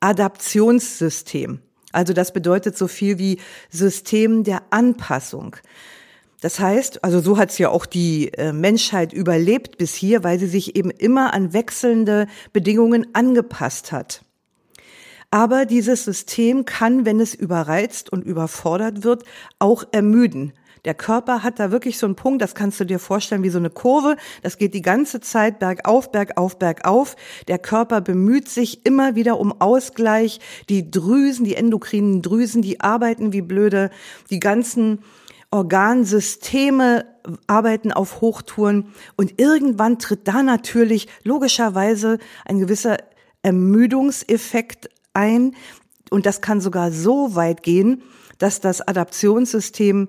Adaptionssystem. 0.00 1.60
Also 1.92 2.12
das 2.12 2.32
bedeutet 2.32 2.76
so 2.76 2.88
viel 2.88 3.18
wie 3.18 3.40
System 3.70 4.44
der 4.44 4.62
Anpassung. 4.70 5.56
Das 6.40 6.60
heißt, 6.60 7.02
also 7.02 7.20
so 7.20 7.38
hat 7.38 7.50
es 7.50 7.58
ja 7.58 7.70
auch 7.70 7.86
die 7.86 8.32
äh, 8.34 8.52
Menschheit 8.52 9.12
überlebt 9.12 9.78
bis 9.78 9.94
hier, 9.94 10.22
weil 10.22 10.38
sie 10.38 10.48
sich 10.48 10.76
eben 10.76 10.90
immer 10.90 11.32
an 11.32 11.52
wechselnde 11.52 12.26
Bedingungen 12.52 13.06
angepasst 13.14 13.90
hat. 13.92 14.22
Aber 15.30 15.64
dieses 15.64 16.04
System 16.04 16.64
kann, 16.64 17.04
wenn 17.04 17.20
es 17.20 17.34
überreizt 17.34 18.12
und 18.12 18.24
überfordert 18.24 19.02
wird, 19.02 19.24
auch 19.58 19.84
ermüden. 19.92 20.52
Der 20.84 20.94
Körper 20.94 21.42
hat 21.42 21.58
da 21.58 21.72
wirklich 21.72 21.98
so 21.98 22.06
einen 22.06 22.14
Punkt, 22.14 22.40
das 22.40 22.54
kannst 22.54 22.78
du 22.78 22.84
dir 22.84 23.00
vorstellen 23.00 23.42
wie 23.42 23.50
so 23.50 23.58
eine 23.58 23.70
Kurve. 23.70 24.16
Das 24.42 24.56
geht 24.56 24.72
die 24.72 24.82
ganze 24.82 25.20
Zeit 25.20 25.58
bergauf, 25.58 26.12
bergauf, 26.12 26.60
bergauf. 26.60 27.16
Der 27.48 27.58
Körper 27.58 28.00
bemüht 28.00 28.48
sich 28.48 28.86
immer 28.86 29.16
wieder 29.16 29.40
um 29.40 29.60
Ausgleich. 29.60 30.38
Die 30.68 30.88
Drüsen, 30.88 31.44
die 31.44 31.56
endokrinen 31.56 32.22
Drüsen, 32.22 32.62
die 32.62 32.80
arbeiten 32.80 33.32
wie 33.32 33.42
blöde. 33.42 33.90
Die 34.30 34.38
ganzen 34.38 35.00
Organsysteme 35.56 37.06
arbeiten 37.46 37.90
auf 37.90 38.20
Hochtouren 38.20 38.92
und 39.16 39.40
irgendwann 39.40 39.98
tritt 39.98 40.28
da 40.28 40.42
natürlich 40.42 41.08
logischerweise 41.24 42.18
ein 42.44 42.58
gewisser 42.58 42.98
Ermüdungseffekt 43.42 44.90
ein 45.14 45.56
und 46.10 46.26
das 46.26 46.42
kann 46.42 46.60
sogar 46.60 46.92
so 46.92 47.34
weit 47.34 47.62
gehen, 47.62 48.02
dass 48.38 48.60
das 48.60 48.86
Adaptionssystem 48.86 50.08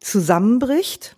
zusammenbricht. 0.00 1.16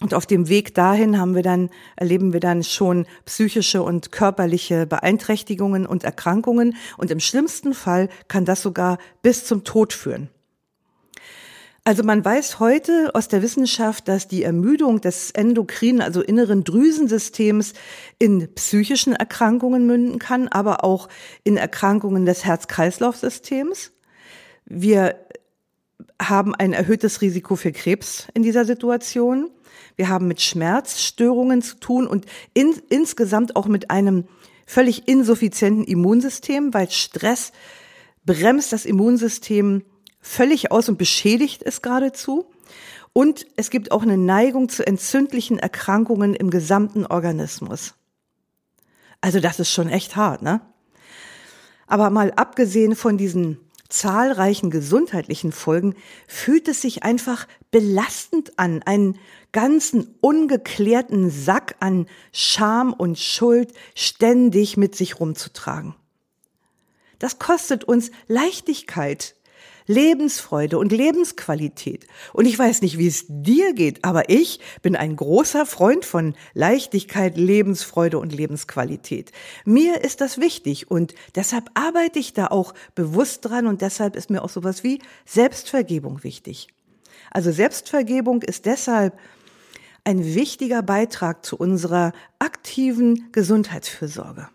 Und 0.00 0.12
auf 0.12 0.26
dem 0.26 0.48
Weg 0.48 0.74
dahin 0.74 1.20
haben 1.20 1.36
wir 1.36 1.44
dann, 1.44 1.70
erleben 1.94 2.32
wir 2.32 2.40
dann 2.40 2.64
schon 2.64 3.06
psychische 3.24 3.84
und 3.84 4.10
körperliche 4.10 4.86
Beeinträchtigungen 4.86 5.86
und 5.86 6.02
Erkrankungen. 6.02 6.74
Und 6.98 7.12
im 7.12 7.20
schlimmsten 7.20 7.74
Fall 7.74 8.08
kann 8.26 8.44
das 8.44 8.62
sogar 8.62 8.98
bis 9.22 9.44
zum 9.44 9.62
Tod 9.62 9.92
führen. 9.92 10.28
Also 11.84 12.04
man 12.04 12.24
weiß 12.24 12.60
heute 12.60 13.10
aus 13.14 13.26
der 13.26 13.42
Wissenschaft, 13.42 14.06
dass 14.06 14.28
die 14.28 14.44
Ermüdung 14.44 15.00
des 15.00 15.32
endokrinen, 15.32 16.00
also 16.00 16.22
inneren 16.22 16.62
Drüsensystems 16.62 17.72
in 18.20 18.54
psychischen 18.54 19.14
Erkrankungen 19.14 19.84
münden 19.84 20.20
kann, 20.20 20.46
aber 20.46 20.84
auch 20.84 21.08
in 21.42 21.56
Erkrankungen 21.56 22.24
des 22.24 22.44
Herz-Kreislauf-Systems. 22.44 23.90
Wir 24.64 25.16
haben 26.20 26.54
ein 26.54 26.72
erhöhtes 26.72 27.20
Risiko 27.20 27.56
für 27.56 27.72
Krebs 27.72 28.28
in 28.32 28.44
dieser 28.44 28.64
Situation. 28.64 29.50
Wir 29.96 30.08
haben 30.08 30.28
mit 30.28 30.40
Schmerzstörungen 30.40 31.62
zu 31.62 31.80
tun 31.80 32.06
und 32.06 32.26
in, 32.54 32.80
insgesamt 32.90 33.56
auch 33.56 33.66
mit 33.66 33.90
einem 33.90 34.28
völlig 34.66 35.08
insuffizienten 35.08 35.84
Immunsystem, 35.84 36.72
weil 36.72 36.88
Stress 36.92 37.50
bremst 38.24 38.72
das 38.72 38.84
Immunsystem 38.84 39.82
völlig 40.22 40.70
aus 40.70 40.88
und 40.88 40.96
beschädigt 40.96 41.62
es 41.62 41.82
geradezu. 41.82 42.46
Und 43.12 43.46
es 43.56 43.68
gibt 43.68 43.92
auch 43.92 44.02
eine 44.02 44.16
Neigung 44.16 44.70
zu 44.70 44.86
entzündlichen 44.86 45.58
Erkrankungen 45.58 46.34
im 46.34 46.48
gesamten 46.48 47.04
Organismus. 47.04 47.94
Also 49.20 49.40
das 49.40 49.60
ist 49.60 49.70
schon 49.70 49.88
echt 49.88 50.16
hart, 50.16 50.40
ne? 50.40 50.62
Aber 51.86 52.08
mal 52.08 52.32
abgesehen 52.32 52.96
von 52.96 53.18
diesen 53.18 53.58
zahlreichen 53.90 54.70
gesundheitlichen 54.70 55.52
Folgen 55.52 55.94
fühlt 56.26 56.66
es 56.68 56.80
sich 56.80 57.02
einfach 57.02 57.46
belastend 57.70 58.58
an, 58.58 58.82
einen 58.82 59.18
ganzen 59.52 60.14
ungeklärten 60.22 61.30
Sack 61.30 61.76
an 61.80 62.06
Scham 62.32 62.94
und 62.94 63.18
Schuld 63.18 63.74
ständig 63.94 64.78
mit 64.78 64.96
sich 64.96 65.20
rumzutragen. 65.20 65.94
Das 67.18 67.38
kostet 67.38 67.84
uns 67.84 68.10
Leichtigkeit, 68.26 69.36
Lebensfreude 69.86 70.78
und 70.78 70.92
Lebensqualität. 70.92 72.06
Und 72.32 72.46
ich 72.46 72.58
weiß 72.58 72.82
nicht, 72.82 72.98
wie 72.98 73.06
es 73.06 73.24
dir 73.28 73.74
geht, 73.74 74.04
aber 74.04 74.28
ich 74.28 74.60
bin 74.82 74.96
ein 74.96 75.16
großer 75.16 75.66
Freund 75.66 76.04
von 76.04 76.34
Leichtigkeit, 76.54 77.36
Lebensfreude 77.36 78.18
und 78.18 78.32
Lebensqualität. 78.32 79.32
Mir 79.64 80.02
ist 80.04 80.20
das 80.20 80.38
wichtig 80.38 80.90
und 80.90 81.14
deshalb 81.34 81.70
arbeite 81.74 82.18
ich 82.18 82.32
da 82.32 82.48
auch 82.48 82.74
bewusst 82.94 83.44
dran 83.44 83.66
und 83.66 83.82
deshalb 83.82 84.16
ist 84.16 84.30
mir 84.30 84.42
auch 84.42 84.50
sowas 84.50 84.84
wie 84.84 85.00
Selbstvergebung 85.24 86.22
wichtig. 86.22 86.68
Also 87.30 87.50
Selbstvergebung 87.50 88.42
ist 88.42 88.66
deshalb 88.66 89.18
ein 90.04 90.34
wichtiger 90.34 90.82
Beitrag 90.82 91.44
zu 91.44 91.56
unserer 91.56 92.12
aktiven 92.38 93.30
Gesundheitsfürsorge. 93.32 94.48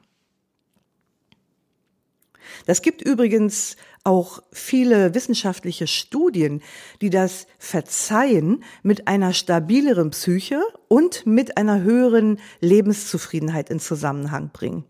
Das 2.65 2.81
gibt 2.81 3.01
übrigens 3.01 3.77
auch 4.07 4.41
viele 4.53 5.13
wissenschaftliche 5.13 5.85
Studien, 5.85 6.61
die 7.01 7.09
das 7.09 7.45
Verzeihen 7.59 8.63
mit 8.81 9.09
einer 9.09 9.33
stabileren 9.33 10.11
Psyche 10.11 10.61
und 10.87 11.25
mit 11.25 11.57
einer 11.57 11.81
höheren 11.81 12.39
Lebenszufriedenheit 12.61 13.69
in 13.69 13.81
Zusammenhang 13.81 14.49
bringen. 14.53 14.85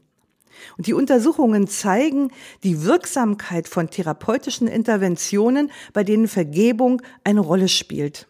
Und 0.77 0.85
die 0.85 0.93
Untersuchungen 0.93 1.67
zeigen 1.67 2.29
die 2.63 2.83
Wirksamkeit 2.83 3.67
von 3.67 3.89
therapeutischen 3.89 4.67
Interventionen, 4.67 5.71
bei 5.93 6.03
denen 6.03 6.27
Vergebung 6.27 7.01
eine 7.23 7.39
Rolle 7.39 7.69
spielt. 7.69 8.27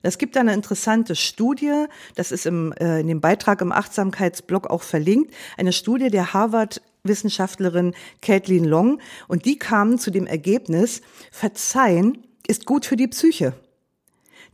Es 0.00 0.16
gibt 0.16 0.38
eine 0.38 0.54
interessante 0.54 1.14
Studie, 1.16 1.84
das 2.16 2.32
ist 2.32 2.46
im, 2.46 2.72
äh, 2.72 3.00
in 3.00 3.08
dem 3.08 3.20
Beitrag 3.20 3.60
im 3.60 3.72
Achtsamkeitsblog 3.72 4.68
auch 4.68 4.82
verlinkt, 4.82 5.34
eine 5.58 5.72
Studie 5.72 6.08
der 6.08 6.32
Harvard-Wissenschaftlerin 7.04 7.94
Caitlin 8.20 8.64
Long 8.64 9.00
und 9.26 9.44
die 9.44 9.58
kamen 9.58 9.98
zu 9.98 10.12
dem 10.12 10.28
Ergebnis, 10.28 11.02
Verzeihen 11.32 12.18
ist 12.46 12.64
gut 12.64 12.86
für 12.86 12.94
die 12.94 13.08
Psyche. 13.08 13.54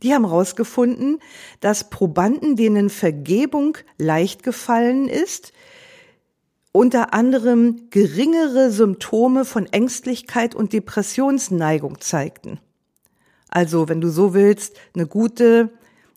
Die 0.01 0.15
haben 0.15 0.25
herausgefunden, 0.25 1.19
dass 1.59 1.91
Probanden, 1.91 2.55
denen 2.55 2.89
Vergebung 2.89 3.77
leicht 3.99 4.41
gefallen 4.41 5.07
ist, 5.07 5.53
unter 6.71 7.13
anderem 7.13 7.89
geringere 7.91 8.71
Symptome 8.71 9.45
von 9.45 9.67
Ängstlichkeit 9.67 10.55
und 10.55 10.73
Depressionsneigung 10.73 12.01
zeigten. 12.01 12.59
Also, 13.49 13.89
wenn 13.89 14.01
du 14.01 14.09
so 14.09 14.33
willst, 14.33 14.75
eine 14.95 15.05
gute 15.05 15.69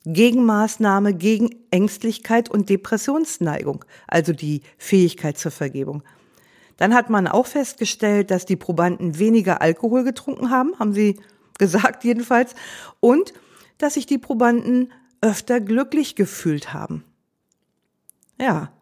Gegenmaßnahme 0.06 1.12
gegen 1.12 1.50
Ängstlichkeit 1.70 2.48
und 2.48 2.70
Depressionsneigung, 2.70 3.84
also 4.06 4.32
die 4.32 4.62
Fähigkeit 4.78 5.36
zur 5.36 5.50
Vergebung. 5.50 6.02
Dann 6.82 6.94
hat 6.94 7.10
man 7.10 7.28
auch 7.28 7.46
festgestellt, 7.46 8.32
dass 8.32 8.44
die 8.44 8.56
Probanden 8.56 9.20
weniger 9.20 9.62
Alkohol 9.62 10.02
getrunken 10.02 10.50
haben, 10.50 10.76
haben 10.80 10.92
sie 10.92 11.20
gesagt 11.60 12.02
jedenfalls, 12.02 12.56
und 12.98 13.32
dass 13.78 13.94
sich 13.94 14.04
die 14.04 14.18
Probanden 14.18 14.92
öfter 15.20 15.60
glücklich 15.60 16.16
gefühlt 16.16 16.74
haben. 16.74 17.04
Ja, 18.36 18.72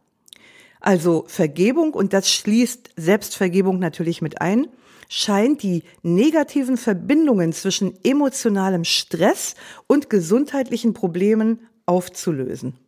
also 0.80 1.26
Vergebung, 1.26 1.92
und 1.92 2.14
das 2.14 2.33
schließt 2.33 2.88
Selbstvergebung 2.97 3.78
natürlich 3.78 4.23
mit 4.23 4.40
ein, 4.40 4.69
scheint 5.11 5.62
die 5.62 5.83
negativen 6.02 6.78
Verbindungen 6.78 7.52
zwischen 7.52 8.02
emotionalem 8.02 8.85
Stress 8.85 9.57
und 9.87 10.09
gesundheitlichen 10.09 10.95
Problemen 10.95 11.69
aufzulösen. 11.85 12.78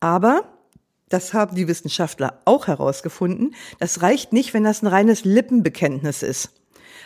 Aber 0.00 0.57
das 1.08 1.34
haben 1.34 1.56
die 1.56 1.68
Wissenschaftler 1.68 2.40
auch 2.44 2.66
herausgefunden. 2.66 3.54
Das 3.78 4.02
reicht 4.02 4.32
nicht, 4.32 4.54
wenn 4.54 4.64
das 4.64 4.82
ein 4.82 4.86
reines 4.86 5.24
Lippenbekenntnis 5.24 6.22
ist. 6.22 6.50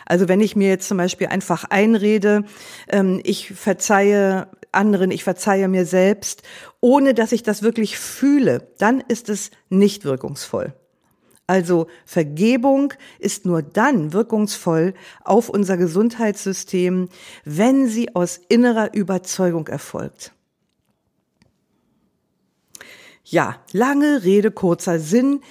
Also 0.05 0.27
wenn 0.27 0.41
ich 0.41 0.55
mir 0.55 0.69
jetzt 0.69 0.87
zum 0.87 0.97
Beispiel 0.97 1.27
einfach 1.27 1.63
einrede, 1.65 2.43
ähm, 2.89 3.21
ich 3.23 3.53
verzeihe 3.53 4.47
anderen, 4.71 5.11
ich 5.11 5.23
verzeihe 5.23 5.67
mir 5.67 5.85
selbst, 5.85 6.43
ohne 6.81 7.13
dass 7.13 7.31
ich 7.31 7.43
das 7.43 7.61
wirklich 7.61 7.97
fühle, 7.97 8.67
dann 8.77 9.01
ist 9.07 9.29
es 9.29 9.51
nicht 9.69 10.03
wirkungsvoll. 10.03 10.73
Also 11.45 11.87
Vergebung 12.05 12.93
ist 13.19 13.45
nur 13.45 13.61
dann 13.61 14.13
wirkungsvoll 14.13 14.93
auf 15.23 15.49
unser 15.49 15.77
Gesundheitssystem, 15.77 17.09
wenn 17.43 17.87
sie 17.87 18.15
aus 18.15 18.39
innerer 18.47 18.93
Überzeugung 18.93 19.67
erfolgt. 19.67 20.32
Ja, 23.23 23.55
lange 23.71 24.23
Rede, 24.23 24.51
kurzer 24.51 24.99
Sinn. 24.99 25.41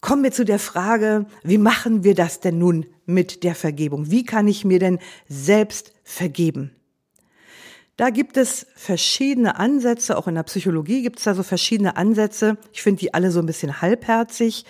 Kommen 0.00 0.24
wir 0.24 0.32
zu 0.32 0.44
der 0.44 0.58
Frage, 0.58 1.26
wie 1.42 1.58
machen 1.58 2.02
wir 2.04 2.14
das 2.14 2.40
denn 2.40 2.58
nun 2.58 2.86
mit 3.06 3.44
der 3.44 3.54
Vergebung? 3.54 4.10
Wie 4.10 4.24
kann 4.24 4.48
ich 4.48 4.64
mir 4.64 4.78
denn 4.78 4.98
selbst 5.28 5.92
vergeben? 6.02 6.74
Da 7.96 8.10
gibt 8.10 8.36
es 8.38 8.66
verschiedene 8.74 9.56
Ansätze, 9.56 10.16
auch 10.16 10.26
in 10.26 10.34
der 10.34 10.42
Psychologie 10.44 11.02
gibt 11.02 11.18
es 11.18 11.26
da 11.26 11.34
so 11.34 11.42
verschiedene 11.42 11.96
Ansätze. 11.96 12.56
Ich 12.72 12.82
finde 12.82 13.00
die 13.00 13.12
alle 13.12 13.30
so 13.30 13.40
ein 13.40 13.46
bisschen 13.46 13.82
halbherzig. 13.82 14.64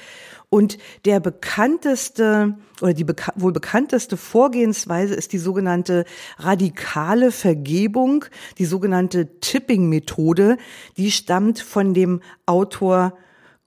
Und 0.51 0.79
der 1.05 1.21
bekannteste 1.21 2.57
oder 2.83 2.93
die 2.93 3.05
beka 3.05 3.33
wohl 3.37 3.53
bekannteste 3.53 4.17
Vorgehensweise 4.17 5.15
ist 5.15 5.33
die 5.33 5.39
sogenannte 5.39 6.05
radikale 6.39 7.31
Vergebung, 7.31 8.25
die 8.59 8.65
sogenannte 8.65 9.39
Tipping-Methode. 9.39 10.57
Die 10.97 11.13
stammt 11.13 11.61
von 11.61 11.95
dem 11.95 12.21
Autor 12.47 13.17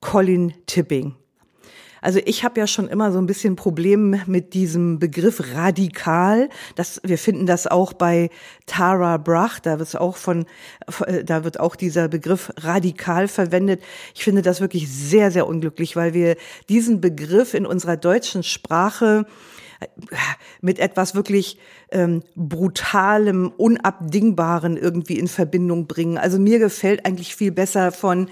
Colin 0.02 0.54
Tipping. 0.66 1.16
Also 2.04 2.20
ich 2.26 2.44
habe 2.44 2.60
ja 2.60 2.68
schon 2.68 2.90
immer 2.90 3.14
so 3.14 3.18
ein 3.18 3.28
bisschen 3.28 3.56
Problem 3.56 4.22
mit 4.26 4.54
diesem 4.54 5.00
Begriff 5.00 5.42
radikal. 5.56 6.50
Das, 6.76 7.00
wir 7.06 7.18
finden 7.18 7.46
das 7.46 7.66
auch 7.66 7.94
bei 7.94 8.30
Tara 8.66 9.16
Brach, 9.16 9.62
da 9.62 9.80
wird 9.80 9.96
auch 9.96 10.18
von, 10.18 10.46
da 11.24 11.46
wird 11.46 11.62
auch 11.62 11.78
dieser 11.78 12.10
Begriff 12.10 12.52
radikal 12.58 13.30
verwendet. 13.30 13.82
Ich 14.14 14.26
finde 14.26 14.42
das 14.42 14.60
wirklich 14.60 14.92
sehr, 14.92 15.32
sehr 15.32 15.48
unglücklich, 15.48 15.96
weil 15.96 16.14
wir 16.14 16.36
diesen 16.68 17.00
Begriff 17.00 17.54
in 17.54 17.66
unserer 17.66 17.96
deutschen 17.96 18.44
Sprache 18.44 19.26
äh, 19.80 20.18
mit 20.60 20.80
etwas 20.80 21.16
wirklich 21.16 21.58
ähm, 21.90 22.22
brutalem, 22.36 23.54
unabdingbaren 23.56 24.76
irgendwie 24.76 25.18
in 25.18 25.30
Verbindung 25.30 25.88
bringen. 25.88 26.18
Also 26.18 26.38
mir 26.38 26.60
gefällt 26.60 27.06
eigentlich 27.06 27.34
viel 27.34 27.54
besser 27.54 27.94
von 27.94 28.28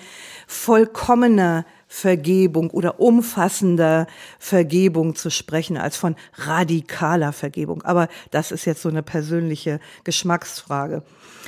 vollkommener 0.45 1.65
Vergebung 1.93 2.69
oder 2.69 3.01
umfassender 3.01 4.07
Vergebung 4.39 5.13
zu 5.13 5.29
sprechen 5.29 5.75
als 5.75 5.97
von 5.97 6.15
radikaler 6.35 7.33
Vergebung. 7.33 7.81
Aber 7.81 8.07
das 8.31 8.53
ist 8.53 8.63
jetzt 8.63 8.81
so 8.81 8.87
eine 8.87 9.03
persönliche 9.03 9.81
Geschmacksfrage. 10.05 11.03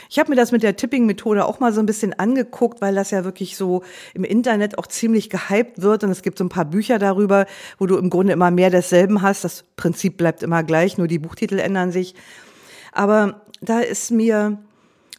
Ich 0.10 0.19
habe 0.19 0.29
mir 0.29 0.36
das 0.36 0.51
mit 0.51 0.62
der 0.62 0.75
Tipping-Methode 0.75 1.45
auch 1.45 1.62
mal 1.62 1.71
so 1.71 1.79
ein 1.79 1.86
bisschen 1.86 2.12
angeguckt, 2.12 2.82
weil 2.82 2.93
das 2.93 3.12
ja 3.12 3.23
wirklich 3.23 3.56
so 3.56 3.84
im 4.13 4.25
Internet 4.25 4.77
auch 4.77 4.88
ziemlich 4.88 5.29
gehypt 5.29 5.82
wird 5.82 6.03
und 6.03 6.12
es 6.12 6.21
gibt 6.21 6.38
so 6.38 6.43
ein 6.43 6.49
paar 6.49 6.65
Bücher 6.65 6.99
darüber, 6.99 7.45
wo 7.77 7.86
du 7.86 7.95
im 7.95 8.10
Grunde 8.10 8.34
immer 8.34 8.51
mehr 8.51 8.69
desselben 8.69 9.21
hast. 9.21 9.45
Das 9.45 9.63
Prinzip 9.77 10.17
bleibt 10.17 10.43
immer 10.43 10.62
gleich, 10.62 10.97
nur 10.97 11.08
die 11.08 11.19
Buchtitel 11.19 11.58
ändern 11.58 11.93
sich. 11.93 12.15
Aber 12.91 13.43
da 13.62 13.79
ist 13.79 14.12
mir 14.12 14.58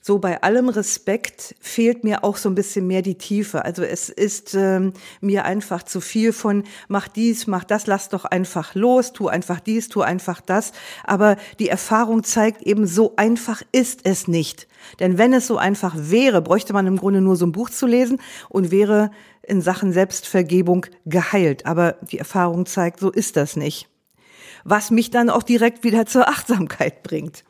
so 0.07 0.19
bei 0.19 0.43
allem 0.43 0.69
Respekt 0.69 1.55
fehlt 1.61 2.05
mir 2.05 2.25
auch 2.25 2.37
so 2.37 2.51
ein 2.51 2.55
bisschen 2.55 2.87
mehr 2.87 3.01
die 3.01 3.15
Tiefe. 3.15 3.65
Also 3.65 3.83
es 3.83 4.11
ist 4.11 4.53
ähm, 4.53 4.93
mir 5.23 5.47
einfach 5.47 5.83
zu 5.83 6.03
viel 6.03 6.35
von 6.35 6.65
mach 6.89 7.09
dies, 7.09 7.47
mach 7.47 7.65
das, 7.65 7.87
lass 7.87 8.11
doch 8.11 8.27
einfach 8.27 8.75
los, 8.75 9.15
tu 9.15 9.29
einfach 9.29 9.61
dies, 9.61 9.89
tu 9.89 10.03
einfach 10.03 10.43
das. 10.43 10.73
Aber 11.05 11.37
die 11.59 11.71
Erfahrung 11.71 12.23
zeigt 12.23 12.61
eben, 12.61 12.87
so 12.87 13.15
einfach 13.17 13.63
ist 13.73 14.01
es 14.05 14.29
nicht. 14.29 14.69
Denn 15.01 15.17
wenn 15.17 15.33
es 15.33 15.47
so 15.47 15.57
einfach 15.57 15.95
wäre, 15.97 16.43
bräuchte 16.43 16.75
man 16.75 16.87
im 16.87 16.99
Grunde 16.99 17.23
nur 17.23 17.37
so 17.37 17.47
ein 17.47 17.53
Buch 17.53 17.71
zu 17.71 17.87
lesen 17.87 18.21
und 18.51 18.71
wäre 18.71 19.11
in 19.41 19.63
Sachen 19.63 19.95
Selbstvergebung 19.95 20.85
geheilt. 21.07 21.65
Aber 21.65 21.97
die 22.03 22.19
Erfahrung 22.19 22.67
zeigt, 22.67 23.01
so 23.01 23.11
ist 23.11 23.37
das 23.37 23.57
nicht. 23.57 23.89
Was 24.65 24.91
mich 24.91 25.11
dann 25.11 25.31
auch 25.31 25.43
direkt 25.43 25.83
wieder 25.83 26.05
zur 26.05 26.29
Achtsamkeit 26.29 27.03
bringt. 27.03 27.43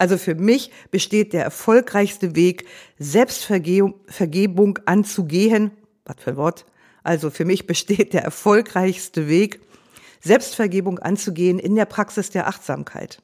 Also 0.00 0.16
für 0.16 0.34
mich 0.34 0.70
besteht 0.90 1.34
der 1.34 1.44
erfolgreichste 1.44 2.34
Weg, 2.34 2.64
Selbstvergebung 2.98 4.78
anzugehen. 4.86 5.72
Was 6.06 6.16
für 6.20 6.30
ein 6.30 6.36
Wort? 6.38 6.64
Also 7.02 7.28
für 7.28 7.44
mich 7.44 7.66
besteht 7.66 8.14
der 8.14 8.22
erfolgreichste 8.22 9.28
Weg, 9.28 9.60
Selbstvergebung 10.22 11.00
anzugehen 11.00 11.58
in 11.58 11.76
der 11.76 11.84
Praxis 11.84 12.30
der 12.30 12.48
Achtsamkeit. 12.48 13.20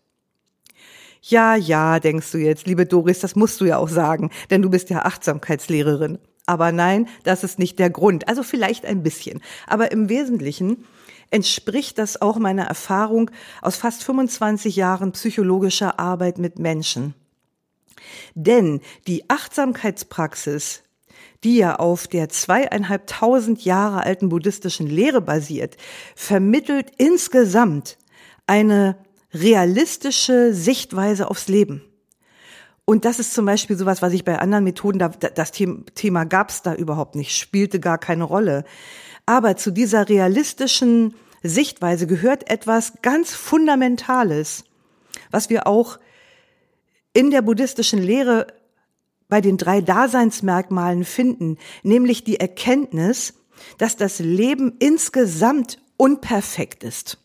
Ja, 1.22 1.56
ja, 1.56 1.98
denkst 1.98 2.30
du 2.32 2.36
jetzt, 2.36 2.66
liebe 2.66 2.84
Doris, 2.84 3.20
das 3.20 3.36
musst 3.36 3.58
du 3.62 3.64
ja 3.64 3.78
auch 3.78 3.88
sagen, 3.88 4.30
denn 4.50 4.60
du 4.60 4.68
bist 4.68 4.90
ja 4.90 5.06
Achtsamkeitslehrerin. 5.06 6.18
Aber 6.44 6.72
nein, 6.72 7.08
das 7.24 7.42
ist 7.42 7.58
nicht 7.58 7.78
der 7.78 7.88
Grund. 7.88 8.28
Also 8.28 8.42
vielleicht 8.42 8.84
ein 8.84 9.02
bisschen. 9.02 9.40
Aber 9.66 9.92
im 9.92 10.10
Wesentlichen 10.10 10.84
entspricht 11.30 11.98
das 11.98 12.20
auch 12.20 12.38
meiner 12.38 12.64
Erfahrung 12.64 13.30
aus 13.62 13.76
fast 13.76 14.04
25 14.04 14.76
Jahren 14.76 15.12
psychologischer 15.12 15.98
Arbeit 15.98 16.38
mit 16.38 16.58
Menschen. 16.58 17.14
Denn 18.34 18.80
die 19.06 19.28
Achtsamkeitspraxis, 19.28 20.82
die 21.44 21.56
ja 21.56 21.76
auf 21.76 22.06
der 22.06 22.28
zweieinhalbtausend 22.28 23.64
Jahre 23.64 24.02
alten 24.02 24.28
buddhistischen 24.28 24.86
Lehre 24.86 25.20
basiert, 25.20 25.76
vermittelt 26.14 26.92
insgesamt 26.98 27.98
eine 28.46 28.96
realistische 29.32 30.54
Sichtweise 30.54 31.30
aufs 31.30 31.48
Leben. 31.48 31.82
Und 32.84 33.04
das 33.04 33.18
ist 33.18 33.34
zum 33.34 33.44
Beispiel 33.44 33.76
sowas, 33.76 34.00
was 34.00 34.12
ich 34.12 34.24
bei 34.24 34.38
anderen 34.38 34.62
Methoden, 34.62 34.98
das 34.98 35.50
Thema 35.50 36.24
gab 36.24 36.50
es 36.50 36.62
da 36.62 36.72
überhaupt 36.72 37.16
nicht, 37.16 37.36
spielte 37.36 37.80
gar 37.80 37.98
keine 37.98 38.24
Rolle. 38.24 38.64
Aber 39.26 39.56
zu 39.56 39.72
dieser 39.72 40.08
realistischen 40.08 41.14
Sichtweise 41.42 42.06
gehört 42.06 42.48
etwas 42.50 42.94
ganz 43.02 43.34
Fundamentales, 43.34 44.64
was 45.30 45.50
wir 45.50 45.66
auch 45.66 45.98
in 47.12 47.30
der 47.30 47.42
buddhistischen 47.42 48.00
Lehre 48.02 48.46
bei 49.28 49.40
den 49.40 49.56
drei 49.56 49.80
Daseinsmerkmalen 49.80 51.04
finden, 51.04 51.58
nämlich 51.82 52.22
die 52.24 52.38
Erkenntnis, 52.38 53.34
dass 53.78 53.96
das 53.96 54.20
Leben 54.20 54.76
insgesamt 54.78 55.78
unperfekt 55.96 56.84
ist. 56.84 57.18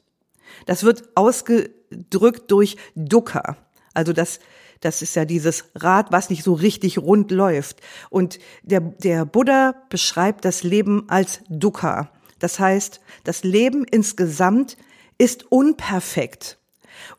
Das 0.66 0.84
wird 0.84 1.10
ausgedrückt 1.16 2.50
durch 2.50 2.78
Dukkha, 2.96 3.58
also 3.94 4.14
das 4.14 4.40
das 4.82 5.02
ist 5.02 5.16
ja 5.16 5.26
dieses 5.26 5.66
Rad, 5.76 6.12
was 6.12 6.30
nicht 6.30 6.44
so 6.44 6.54
richtig 6.54 6.98
rund 6.98 7.32
läuft. 7.32 7.82
Und 8.10 8.40
der, 8.64 8.82
der 8.82 9.26
Buddha 9.26 9.76
beschreibt 9.90 10.44
das 10.44 10.64
Leben 10.64 11.06
als 11.08 11.40
Dukkha. 11.50 12.10
Das 12.40 12.60
heißt, 12.60 13.00
das 13.24 13.44
Leben 13.44 13.86
insgesamt 13.90 14.76
ist 15.18 15.52
unperfekt. 15.52 16.58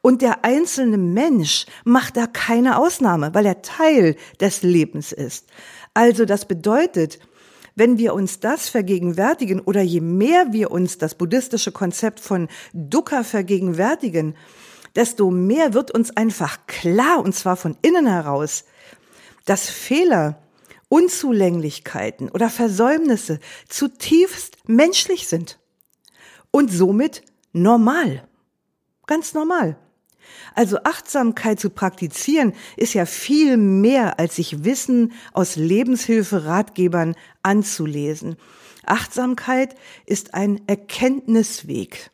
Und 0.00 0.22
der 0.22 0.44
einzelne 0.44 0.98
Mensch 0.98 1.66
macht 1.84 2.16
da 2.16 2.26
keine 2.26 2.78
Ausnahme, 2.78 3.32
weil 3.34 3.46
er 3.46 3.62
Teil 3.62 4.16
des 4.40 4.62
Lebens 4.62 5.12
ist. 5.12 5.46
Also 5.94 6.24
das 6.24 6.46
bedeutet, 6.46 7.20
wenn 7.74 7.98
wir 7.98 8.14
uns 8.14 8.40
das 8.40 8.68
vergegenwärtigen 8.68 9.60
oder 9.60 9.82
je 9.82 10.00
mehr 10.00 10.52
wir 10.52 10.70
uns 10.70 10.98
das 10.98 11.14
buddhistische 11.14 11.72
Konzept 11.72 12.20
von 12.20 12.48
Dukkha 12.72 13.22
vergegenwärtigen, 13.22 14.34
desto 14.96 15.30
mehr 15.30 15.74
wird 15.74 15.90
uns 15.90 16.16
einfach 16.16 16.66
klar, 16.66 17.20
und 17.20 17.34
zwar 17.34 17.56
von 17.56 17.76
innen 17.82 18.06
heraus, 18.06 18.64
dass 19.44 19.68
Fehler, 19.68 20.38
Unzulänglichkeiten 20.88 22.28
oder 22.28 22.50
Versäumnisse 22.50 23.40
zutiefst 23.68 24.58
menschlich 24.68 25.26
sind 25.26 25.58
und 26.50 26.70
somit 26.70 27.22
normal. 27.52 28.28
Ganz 29.06 29.32
normal. 29.32 29.78
Also 30.54 30.78
Achtsamkeit 30.84 31.58
zu 31.58 31.70
praktizieren 31.70 32.52
ist 32.76 32.94
ja 32.94 33.06
viel 33.06 33.56
mehr, 33.56 34.18
als 34.18 34.36
sich 34.36 34.64
Wissen 34.64 35.12
aus 35.32 35.56
Lebenshilfe 35.56 36.44
Ratgebern 36.44 37.14
anzulesen. 37.42 38.36
Achtsamkeit 38.84 39.74
ist 40.06 40.34
ein 40.34 40.60
Erkenntnisweg. 40.66 42.10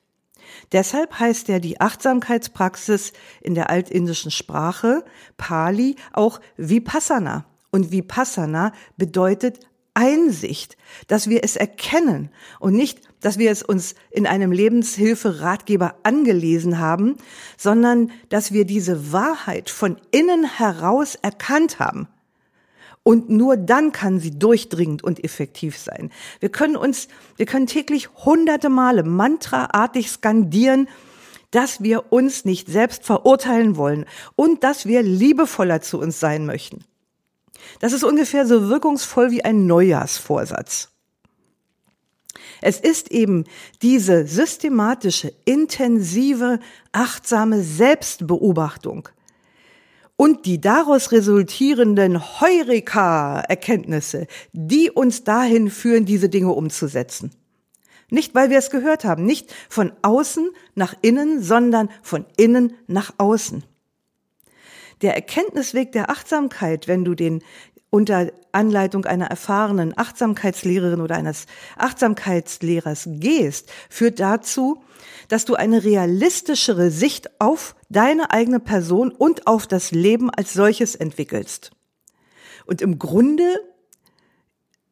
Deshalb 0.73 1.19
heißt 1.19 1.49
ja 1.49 1.59
die 1.59 1.81
Achtsamkeitspraxis 1.81 3.13
in 3.41 3.55
der 3.55 3.71
altindischen 3.71 4.31
Sprache 4.31 5.05
Pali 5.37 5.97
auch 6.13 6.41
Vipassana. 6.57 7.45
Und 7.71 7.93
Vipassana 7.93 8.73
bedeutet 8.97 9.61
Einsicht, 9.95 10.77
dass 11.09 11.29
wir 11.29 11.43
es 11.43 11.57
erkennen 11.57 12.31
und 12.61 12.75
nicht, 12.75 13.01
dass 13.21 13.37
wir 13.37 13.51
es 13.51 13.65
uns 13.65 13.97
in 14.11 14.29
einem 14.29 14.53
Lebenshilfe-Ratgeber 14.53 15.97
angelesen 16.05 16.79
haben, 16.79 17.17
sondern 17.57 18.13
dass 18.29 18.53
wir 18.53 18.65
diese 18.65 19.13
Wahrheit 19.13 19.71
von 19.71 19.97
innen 20.13 20.45
heraus 20.45 21.17
erkannt 21.17 21.81
haben. 21.81 22.07
Und 23.09 23.31
nur 23.31 23.57
dann 23.57 23.92
kann 23.92 24.21
sie 24.21 24.38
durchdringend 24.38 25.03
und 25.03 25.25
effektiv 25.25 25.79
sein. 25.79 26.11
Wir 26.40 26.51
können 26.51 26.77
uns, 26.77 27.09
wir 27.38 27.47
können 27.47 27.66
täglich 27.66 28.11
hunderte 28.27 28.68
Male 28.68 29.03
mantraartig 29.03 30.11
skandieren, 30.11 30.90
dass 31.51 31.83
wir 31.83 32.12
uns 32.12 32.44
nicht 32.44 32.68
selbst 32.68 33.07
verurteilen 33.07 33.79
wollen 33.79 34.05
und 34.37 34.62
dass 34.62 34.85
wir 34.85 35.03
liebevoller 35.03 35.81
zu 35.81 35.99
uns 35.99 36.21
sein 36.21 36.44
möchten. 36.44 36.85
Das 37.81 37.94
ist 37.94 38.05
ungefähr 38.05 38.44
so 38.44 38.68
wirkungsvoll 38.68 39.31
wie 39.31 39.42
ein 39.42 39.66
Neujahrsvorsatz. 39.66 40.90
Es 42.61 42.79
ist 42.79 43.11
eben 43.11 43.44
diese 43.81 44.27
systematische, 44.27 45.33
intensive, 45.47 46.61
achtsame 46.92 47.62
Selbstbeobachtung 47.62 49.09
und 50.19 50.47
die 50.47 50.61
daraus 50.61 51.13
resultierenden 51.13 52.21
Heureka-Erkenntnisse, 52.21 54.27
die 54.53 54.91
uns 54.91 55.23
dahin 55.23 55.71
führen, 55.71 56.07
diese 56.07 56.29
Dinge 56.29 56.51
umzusetzen. 56.51 57.31
Nicht, 58.11 58.35
weil 58.35 58.51
wir 58.51 58.59
es 58.59 58.71
gehört 58.71 59.05
haben, 59.05 59.25
nicht 59.25 59.55
von 59.69 59.93
außen 60.03 60.51
nach 60.75 60.97
innen, 61.03 61.41
sondern 61.41 61.89
von 62.03 62.27
innen 62.37 62.73
nach 62.89 63.15
außen. 63.19 63.63
Der 65.03 65.15
Erkenntnisweg 65.15 65.93
der 65.93 66.11
Achtsamkeit, 66.11 66.89
wenn 66.89 67.05
du 67.05 67.15
den 67.15 67.45
unter 67.90 68.31
Anleitung 68.53 69.05
einer 69.05 69.27
erfahrenen 69.27 69.96
Achtsamkeitslehrerin 69.96 71.01
oder 71.01 71.16
eines 71.16 71.46
Achtsamkeitslehrers 71.77 73.09
gehst, 73.12 73.70
führt 73.88 74.20
dazu, 74.20 74.83
dass 75.29 75.44
du 75.44 75.55
eine 75.55 75.85
realistischere 75.85 76.90
Sicht 76.90 77.40
auf 77.40 77.77
deine 77.88 78.31
eigene 78.31 78.61
Person 78.61 79.11
und 79.11 79.46
auf 79.46 79.66
das 79.66 79.90
Leben 79.90 80.31
als 80.31 80.53
solches 80.53 80.94
entwickelst. 80.94 81.70
Und 82.66 82.83
im 82.83 82.98
Grunde 82.98 83.59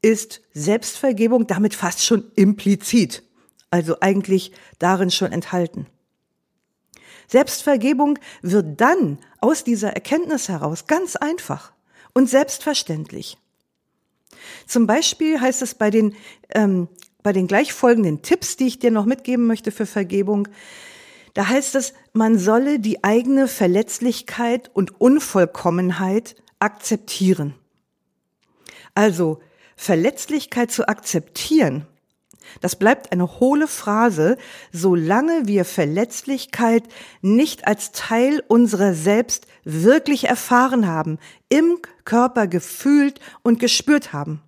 ist 0.02 0.40
Selbstvergebung 0.54 1.46
damit 1.46 1.74
fast 1.74 2.04
schon 2.04 2.30
implizit, 2.34 3.22
also 3.70 3.96
eigentlich 4.00 4.52
darin 4.78 5.10
schon 5.10 5.32
enthalten. 5.32 5.86
Selbstvergebung 7.28 8.18
wird 8.40 8.80
dann 8.80 9.18
aus 9.40 9.64
dieser 9.64 9.92
Erkenntnis 9.92 10.48
heraus 10.48 10.86
ganz 10.86 11.16
einfach 11.16 11.72
und 12.16 12.30
selbstverständlich. 12.30 13.36
Zum 14.66 14.86
Beispiel 14.86 15.38
heißt 15.38 15.60
es 15.60 15.74
bei 15.74 15.90
den, 15.90 16.16
ähm, 16.48 16.88
bei 17.22 17.34
den 17.34 17.46
gleich 17.46 17.74
folgenden 17.74 18.22
Tipps, 18.22 18.56
die 18.56 18.68
ich 18.68 18.78
dir 18.78 18.90
noch 18.90 19.04
mitgeben 19.04 19.46
möchte 19.46 19.70
für 19.70 19.84
Vergebung, 19.84 20.48
da 21.34 21.46
heißt 21.46 21.74
es, 21.74 21.92
man 22.14 22.38
solle 22.38 22.80
die 22.80 23.04
eigene 23.04 23.48
Verletzlichkeit 23.48 24.70
und 24.72 24.98
Unvollkommenheit 24.98 26.36
akzeptieren. 26.58 27.52
Also 28.94 29.40
Verletzlichkeit 29.76 30.70
zu 30.70 30.88
akzeptieren 30.88 31.86
das 32.60 32.76
bleibt 32.76 33.12
eine 33.12 33.40
hohle 33.40 33.68
Phrase, 33.68 34.36
solange 34.72 35.46
wir 35.46 35.64
Verletzlichkeit 35.64 36.84
nicht 37.22 37.66
als 37.66 37.92
Teil 37.92 38.42
unserer 38.48 38.94
selbst 38.94 39.46
wirklich 39.64 40.24
erfahren 40.24 40.86
haben, 40.86 41.18
im 41.48 41.78
Körper 42.04 42.46
gefühlt 42.46 43.20
und 43.42 43.58
gespürt 43.58 44.12
haben. 44.12 44.40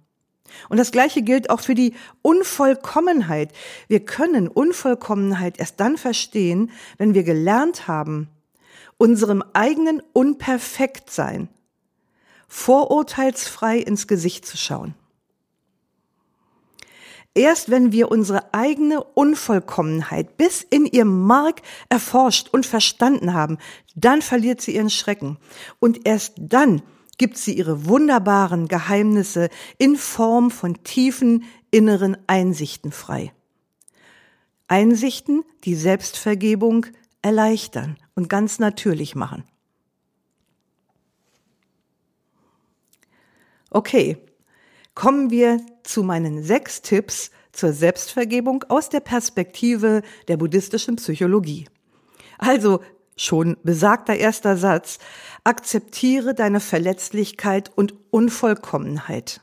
Und 0.68 0.78
das 0.78 0.92
Gleiche 0.92 1.22
gilt 1.22 1.50
auch 1.50 1.60
für 1.60 1.74
die 1.74 1.94
Unvollkommenheit. 2.22 3.52
Wir 3.86 4.04
können 4.04 4.48
Unvollkommenheit 4.48 5.58
erst 5.58 5.80
dann 5.80 5.96
verstehen, 5.96 6.70
wenn 6.96 7.14
wir 7.14 7.22
gelernt 7.22 7.86
haben, 7.86 8.28
unserem 8.96 9.44
eigenen 9.52 10.02
Unperfektsein 10.12 11.48
vorurteilsfrei 12.48 13.78
ins 13.78 14.06
Gesicht 14.06 14.46
zu 14.46 14.56
schauen. 14.56 14.94
Erst 17.34 17.70
wenn 17.70 17.92
wir 17.92 18.10
unsere 18.10 18.52
eigene 18.52 19.02
Unvollkommenheit 19.02 20.36
bis 20.36 20.62
in 20.62 20.86
ihr 20.86 21.04
Mark 21.04 21.62
erforscht 21.88 22.48
und 22.48 22.66
verstanden 22.66 23.32
haben, 23.34 23.58
dann 23.94 24.22
verliert 24.22 24.60
sie 24.60 24.74
ihren 24.74 24.90
Schrecken. 24.90 25.38
Und 25.78 26.06
erst 26.06 26.34
dann 26.38 26.82
gibt 27.16 27.36
sie 27.36 27.52
ihre 27.52 27.86
wunderbaren 27.86 28.68
Geheimnisse 28.68 29.50
in 29.76 29.96
Form 29.96 30.50
von 30.50 30.82
tiefen 30.84 31.44
inneren 31.70 32.16
Einsichten 32.26 32.92
frei. 32.92 33.32
Einsichten, 34.68 35.44
die 35.64 35.74
Selbstvergebung 35.74 36.86
erleichtern 37.22 37.98
und 38.14 38.28
ganz 38.28 38.58
natürlich 38.58 39.14
machen. 39.14 39.44
Okay, 43.70 44.16
kommen 44.98 45.30
wir 45.30 45.60
zu 45.84 46.02
meinen 46.02 46.42
sechs 46.42 46.82
Tipps 46.82 47.30
zur 47.52 47.72
Selbstvergebung 47.72 48.64
aus 48.64 48.88
der 48.88 48.98
Perspektive 48.98 50.02
der 50.26 50.36
buddhistischen 50.36 50.96
Psychologie. 50.96 51.68
Also 52.36 52.82
schon 53.16 53.56
besagter 53.62 54.16
erster 54.16 54.56
Satz, 54.56 54.98
akzeptiere 55.44 56.34
deine 56.34 56.58
Verletzlichkeit 56.58 57.70
und 57.76 57.94
Unvollkommenheit. 58.10 59.40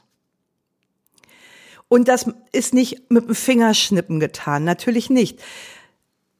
Und 1.87 2.09
das 2.09 2.29
ist 2.51 2.73
nicht 2.73 3.09
mit 3.09 3.29
dem 3.29 3.33
Fingerschnippen 3.33 4.19
getan, 4.19 4.65
natürlich 4.65 5.09
nicht. 5.09 5.41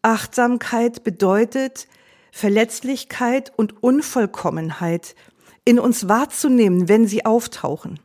Achtsamkeit 0.01 1.06
bedeutet, 1.06 1.88
Verletzlichkeit 2.34 3.54
und 3.56 3.82
Unvollkommenheit 3.82 5.15
in 5.63 5.80
uns 5.80 6.10
wahrzunehmen, 6.10 6.89
wenn 6.89 7.08
sie 7.08 7.25
auftauchen 7.25 8.01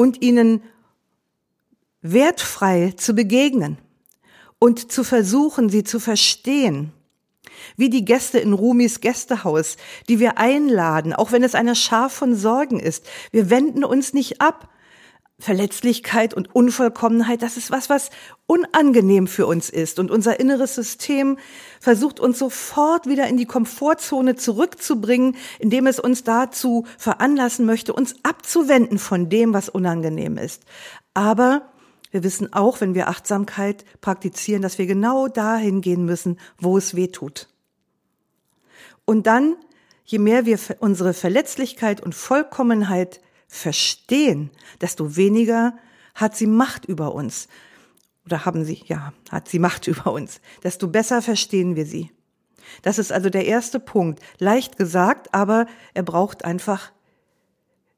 und 0.00 0.22
ihnen 0.22 0.62
wertfrei 2.00 2.94
zu 2.96 3.12
begegnen 3.12 3.76
und 4.58 4.90
zu 4.90 5.04
versuchen, 5.04 5.68
sie 5.68 5.84
zu 5.84 6.00
verstehen 6.00 6.94
Wie 7.76 7.90
die 7.90 8.06
Gäste 8.06 8.38
in 8.38 8.54
Rumis 8.54 9.00
Gästehaus, 9.00 9.76
die 10.08 10.18
wir 10.18 10.38
einladen, 10.38 11.12
auch 11.12 11.32
wenn 11.32 11.42
es 11.42 11.54
eine 11.54 11.76
Schar 11.76 12.08
von 12.08 12.34
Sorgen 12.34 12.80
ist. 12.80 13.04
Wir 13.30 13.50
wenden 13.50 13.84
uns 13.84 14.14
nicht 14.14 14.40
ab. 14.40 14.70
Verletzlichkeit 15.40 16.34
und 16.34 16.54
Unvollkommenheit, 16.54 17.42
das 17.42 17.56
ist 17.56 17.70
was, 17.70 17.90
was 17.90 18.10
unangenehm 18.46 19.26
für 19.26 19.46
uns 19.46 19.70
ist. 19.70 19.98
Und 19.98 20.10
unser 20.10 20.38
inneres 20.38 20.74
System 20.74 21.38
versucht 21.80 22.20
uns 22.20 22.38
sofort 22.38 23.06
wieder 23.06 23.26
in 23.26 23.36
die 23.36 23.46
Komfortzone 23.46 24.36
zurückzubringen, 24.36 25.36
indem 25.58 25.86
es 25.86 25.98
uns 25.98 26.24
dazu 26.24 26.86
veranlassen 26.98 27.64
möchte, 27.66 27.92
uns 27.92 28.14
abzuwenden 28.22 28.98
von 28.98 29.28
dem, 29.28 29.54
was 29.54 29.68
unangenehm 29.68 30.36
ist. 30.36 30.62
Aber 31.14 31.62
wir 32.10 32.22
wissen 32.24 32.52
auch, 32.52 32.80
wenn 32.80 32.94
wir 32.94 33.08
Achtsamkeit 33.08 33.84
praktizieren, 34.00 34.62
dass 34.62 34.78
wir 34.78 34.86
genau 34.86 35.28
dahin 35.28 35.80
gehen 35.80 36.04
müssen, 36.04 36.38
wo 36.58 36.76
es 36.76 36.94
weh 36.94 37.08
tut. 37.08 37.48
Und 39.04 39.26
dann, 39.26 39.56
je 40.04 40.18
mehr 40.18 40.44
wir 40.44 40.58
unsere 40.80 41.14
Verletzlichkeit 41.14 42.00
und 42.00 42.14
Vollkommenheit 42.14 43.20
verstehen, 43.50 44.50
desto 44.80 45.16
weniger 45.16 45.74
hat 46.14 46.36
sie 46.36 46.46
Macht 46.46 46.86
über 46.86 47.14
uns. 47.14 47.48
Oder 48.24 48.44
haben 48.44 48.64
sie, 48.64 48.82
ja, 48.86 49.12
hat 49.30 49.48
sie 49.48 49.58
Macht 49.58 49.86
über 49.88 50.12
uns. 50.12 50.40
Desto 50.62 50.86
besser 50.88 51.20
verstehen 51.20 51.76
wir 51.76 51.84
sie. 51.84 52.10
Das 52.82 52.98
ist 52.98 53.10
also 53.10 53.28
der 53.28 53.46
erste 53.46 53.80
Punkt. 53.80 54.20
Leicht 54.38 54.76
gesagt, 54.78 55.34
aber 55.34 55.66
er 55.92 56.04
braucht 56.04 56.44
einfach 56.44 56.92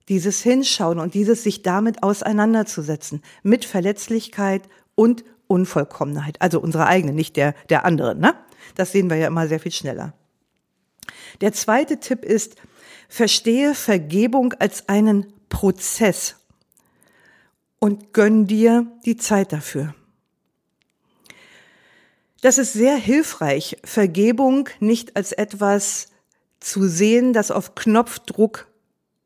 dieses 0.08 0.42
Hinschauen 0.42 0.98
und 0.98 1.14
dieses 1.14 1.42
sich 1.42 1.62
damit 1.62 2.02
auseinanderzusetzen. 2.02 3.22
Mit 3.42 3.66
Verletzlichkeit 3.66 4.62
und 4.94 5.24
Unvollkommenheit. 5.46 6.40
Also 6.40 6.60
unsere 6.60 6.86
eigene, 6.86 7.12
nicht 7.12 7.36
der, 7.36 7.54
der 7.68 7.84
anderen, 7.84 8.18
ne? 8.18 8.34
Das 8.74 8.92
sehen 8.92 9.10
wir 9.10 9.16
ja 9.16 9.26
immer 9.26 9.48
sehr 9.48 9.60
viel 9.60 9.72
schneller. 9.72 10.14
Der 11.42 11.52
zweite 11.52 12.00
Tipp 12.00 12.24
ist, 12.24 12.56
verstehe 13.08 13.74
Vergebung 13.74 14.54
als 14.54 14.88
einen 14.88 15.26
Prozess 15.52 16.36
und 17.78 18.14
gönn 18.14 18.46
dir 18.46 18.86
die 19.04 19.18
Zeit 19.18 19.52
dafür. 19.52 19.94
Das 22.40 22.56
ist 22.56 22.72
sehr 22.72 22.96
hilfreich, 22.96 23.76
Vergebung 23.84 24.68
nicht 24.80 25.14
als 25.14 25.30
etwas 25.30 26.08
zu 26.58 26.88
sehen, 26.88 27.34
das 27.34 27.50
auf 27.50 27.74
Knopfdruck 27.74 28.66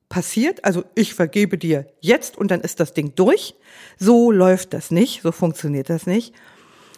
passiert. 0.08 0.64
Also 0.64 0.84
ich 0.96 1.14
vergebe 1.14 1.58
dir 1.58 1.86
jetzt 2.00 2.36
und 2.36 2.50
dann 2.50 2.60
ist 2.60 2.80
das 2.80 2.92
Ding 2.92 3.14
durch. 3.14 3.54
So 3.96 4.32
läuft 4.32 4.74
das 4.74 4.90
nicht, 4.90 5.22
so 5.22 5.30
funktioniert 5.30 5.88
das 5.88 6.06
nicht. 6.06 6.34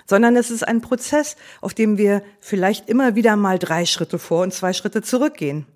Sondern 0.07 0.37
es 0.37 0.51
ist 0.51 0.67
ein 0.67 0.81
Prozess, 0.81 1.37
auf 1.61 1.75
dem 1.75 1.99
wir 1.99 2.23
vielleicht 2.41 2.89
immer 2.89 3.15
wieder 3.15 3.37
mal 3.37 3.59
drei 3.59 3.85
Schritte 3.85 4.19
vor 4.19 4.43
und 4.43 4.55
zwei 4.55 4.73
Schritte 4.73 5.03
zurückgehen. 5.03 5.67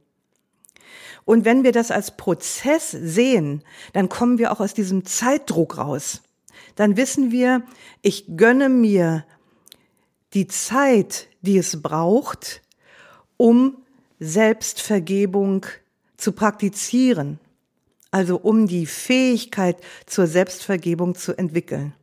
Und 1.25 1.45
wenn 1.45 1.63
wir 1.63 1.73
das 1.73 1.91
als 1.91 2.17
Prozess 2.17 2.91
sehen, 2.91 3.63
dann 3.93 4.09
kommen 4.09 4.39
wir 4.39 4.53
auch 4.53 4.61
aus 4.61 4.75
diesem 4.75 5.05
Zeitdruck 5.05 5.79
raus. 5.79 6.23
Dann 6.75 6.97
wissen 6.97 7.31
wir, 7.31 7.63
ich 8.01 8.37
gönne 8.37 8.69
mir 8.69 9.25
die 10.35 10.47
Zeit, 10.47 11.29
die 11.43 11.59
es 11.59 11.83
braucht, 11.83 12.63
um 13.37 13.77
Selbstvergebung 14.19 15.67
zu 16.17 16.33
praktizieren, 16.33 17.39
also 18.11 18.37
um 18.37 18.67
die 18.67 18.87
Fähigkeit 18.87 19.77
zur 20.07 20.27
Selbstvergebung 20.27 21.15
zu 21.15 21.37
entwickeln. 21.37 21.95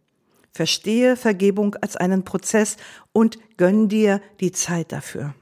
Verstehe 0.51 1.15
Vergebung 1.15 1.75
als 1.75 1.95
einen 1.95 2.25
Prozess 2.25 2.75
und 3.13 3.37
gönn 3.57 3.87
dir 3.87 4.21
die 4.39 4.51
Zeit 4.51 4.91
dafür. 4.91 5.33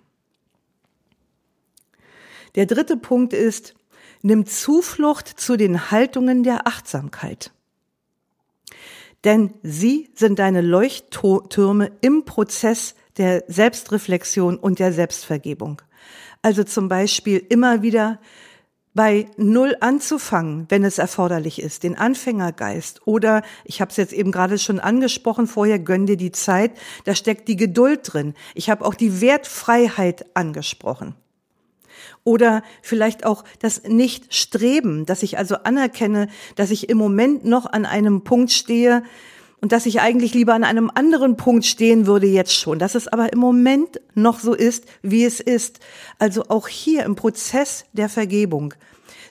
Der 2.58 2.66
dritte 2.66 2.98
Punkt 2.98 3.34
ist, 3.34 3.76
nimm 4.24 4.48
Zuflucht 4.48 5.28
zu 5.28 5.58
den 5.58 5.92
Haltungen 5.92 6.44
der 6.44 6.66
Achtsamkeit. 6.66 7.52
Denn 9.24 9.54
sie 9.62 10.10
sind 10.16 10.40
deine 10.40 10.62
Leuchttürme 10.62 11.92
im 12.02 12.26
Prozess 12.26 12.96
der 13.18 13.44
Selbstreflexion 13.48 14.58
und 14.58 14.80
der 14.80 14.92
Selbstvergebung. 14.92 15.82
Also 16.42 16.64
zum 16.64 16.90
Beispiel 16.90 17.46
immer 17.50 17.84
wieder 17.84 18.20
bei 18.96 19.28
Null 19.38 19.78
anzufangen, 19.80 20.66
wenn 20.70 20.84
es 20.84 20.98
erforderlich 20.98 21.62
ist, 21.62 21.84
den 21.84 21.96
Anfängergeist. 21.96 23.06
Oder, 23.06 23.44
ich 23.66 23.82
habe 23.82 23.92
es 23.92 23.98
jetzt 23.98 24.14
eben 24.14 24.32
gerade 24.32 24.58
schon 24.58 24.80
angesprochen, 24.80 25.46
vorher 25.46 25.78
gönn 25.78 26.08
dir 26.08 26.18
die 26.18 26.32
Zeit, 26.32 26.72
da 27.04 27.14
steckt 27.14 27.48
die 27.48 27.56
Geduld 27.56 28.00
drin. 28.04 28.34
Ich 28.56 28.72
habe 28.72 28.84
auch 28.84 28.96
die 28.96 29.22
Wertfreiheit 29.22 30.26
angesprochen. 30.36 31.14
Oder 32.24 32.64
vielleicht 32.82 33.26
auch 33.26 33.44
das 33.60 33.84
Nicht-Streben, 33.84 35.06
dass 35.06 35.24
ich 35.24 35.38
also 35.38 35.56
anerkenne, 35.56 36.28
dass 36.56 36.72
ich 36.72 36.90
im 36.90 36.98
Moment 36.98 37.46
noch 37.46 37.66
an 37.66 37.86
einem 37.86 38.24
Punkt 38.24 38.52
stehe 38.52 39.04
und 39.62 39.72
dass 39.72 39.86
ich 39.86 40.02
eigentlich 40.02 40.34
lieber 40.34 40.54
an 40.54 40.64
einem 40.64 40.92
anderen 40.94 41.36
Punkt 41.36 41.66
stehen 41.66 42.06
würde 42.06 42.28
jetzt 42.28 42.54
schon, 42.54 42.80
dass 42.80 42.96
es 42.96 43.08
aber 43.08 43.34
im 43.34 43.40
Moment 43.40 44.00
noch 44.14 44.40
so 44.40 44.54
ist, 44.54 44.86
wie 45.02 45.26
es 45.26 45.40
ist. 45.40 45.80
Also 46.20 46.46
auch 46.50 46.68
hier 46.68 47.04
im 47.06 47.16
Prozess 47.16 47.86
der 47.94 48.10
Vergebung 48.10 48.74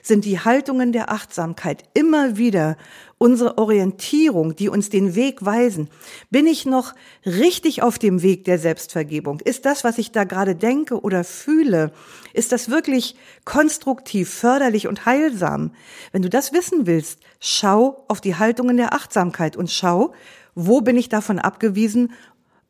sind 0.03 0.25
die 0.25 0.39
Haltungen 0.39 0.91
der 0.91 1.11
Achtsamkeit 1.11 1.83
immer 1.93 2.37
wieder 2.37 2.77
unsere 3.17 3.57
Orientierung, 3.57 4.55
die 4.55 4.69
uns 4.69 4.89
den 4.89 5.15
Weg 5.15 5.43
weisen. 5.43 5.89
Bin 6.29 6.45
ich 6.45 6.65
noch 6.65 6.93
richtig 7.25 7.81
auf 7.81 7.97
dem 7.97 8.21
Weg 8.21 8.45
der 8.45 8.59
Selbstvergebung? 8.59 9.39
Ist 9.39 9.65
das, 9.65 9.83
was 9.83 9.97
ich 9.97 10.11
da 10.11 10.23
gerade 10.23 10.55
denke 10.55 11.01
oder 11.01 11.23
fühle, 11.23 11.91
ist 12.33 12.51
das 12.51 12.69
wirklich 12.69 13.15
konstruktiv, 13.45 14.29
förderlich 14.29 14.87
und 14.87 15.05
heilsam? 15.05 15.71
Wenn 16.11 16.21
du 16.21 16.29
das 16.29 16.53
wissen 16.53 16.85
willst, 16.85 17.19
schau 17.39 18.05
auf 18.07 18.21
die 18.21 18.35
Haltungen 18.35 18.77
der 18.77 18.93
Achtsamkeit 18.93 19.57
und 19.57 19.71
schau, 19.71 20.13
wo 20.53 20.81
bin 20.81 20.97
ich 20.97 21.09
davon 21.09 21.39
abgewiesen, 21.39 22.13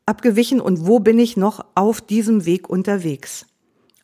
abgewichen 0.06 0.60
und 0.60 0.86
wo 0.86 1.00
bin 1.00 1.18
ich 1.18 1.36
noch 1.36 1.64
auf 1.74 2.00
diesem 2.00 2.46
Weg 2.46 2.68
unterwegs? 2.70 3.46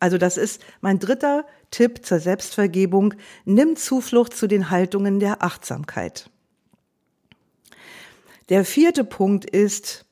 Also 0.01 0.19
das 0.19 0.37
ist 0.37 0.61
mein 0.83 0.99
dritter 0.99 1.47
Tipp 1.71 2.05
zur 2.05 2.19
Selbstvergebung. 2.19 3.15
Nimm 3.47 3.77
Zuflucht 3.77 4.37
zu 4.37 4.47
den 4.47 4.69
Haltungen 4.69 5.19
der 5.19 5.43
Achtsamkeit. 5.43 6.31
Der 8.49 8.65
vierte 8.65 9.05
Punkt 9.05 9.49
ist, 9.49 10.05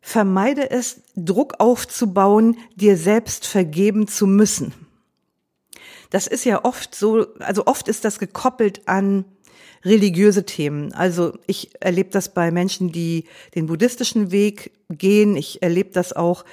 vermeide 0.00 0.70
es, 0.70 1.02
Druck 1.16 1.54
aufzubauen, 1.58 2.56
dir 2.76 2.96
selbst 2.96 3.46
vergeben 3.46 4.08
zu 4.08 4.26
müssen. 4.26 4.72
Das 6.10 6.26
ist 6.26 6.44
ja 6.44 6.64
oft 6.64 6.94
so, 6.94 7.26
also 7.40 7.66
oft 7.66 7.88
ist 7.88 8.04
das 8.04 8.18
gekoppelt 8.18 8.88
an 8.88 9.24
religiöse 9.84 10.44
Themen. 10.44 10.92
Also 10.92 11.38
ich 11.46 11.70
erlebe 11.80 12.10
das 12.10 12.32
bei 12.32 12.50
Menschen, 12.50 12.90
die 12.90 13.24
den 13.54 13.66
buddhistischen 13.66 14.30
Weg 14.30 14.72
gehen. 14.88 15.36
Ich 15.36 15.62
erlebe 15.62 15.90
das 15.90 16.12
auch 16.12 16.44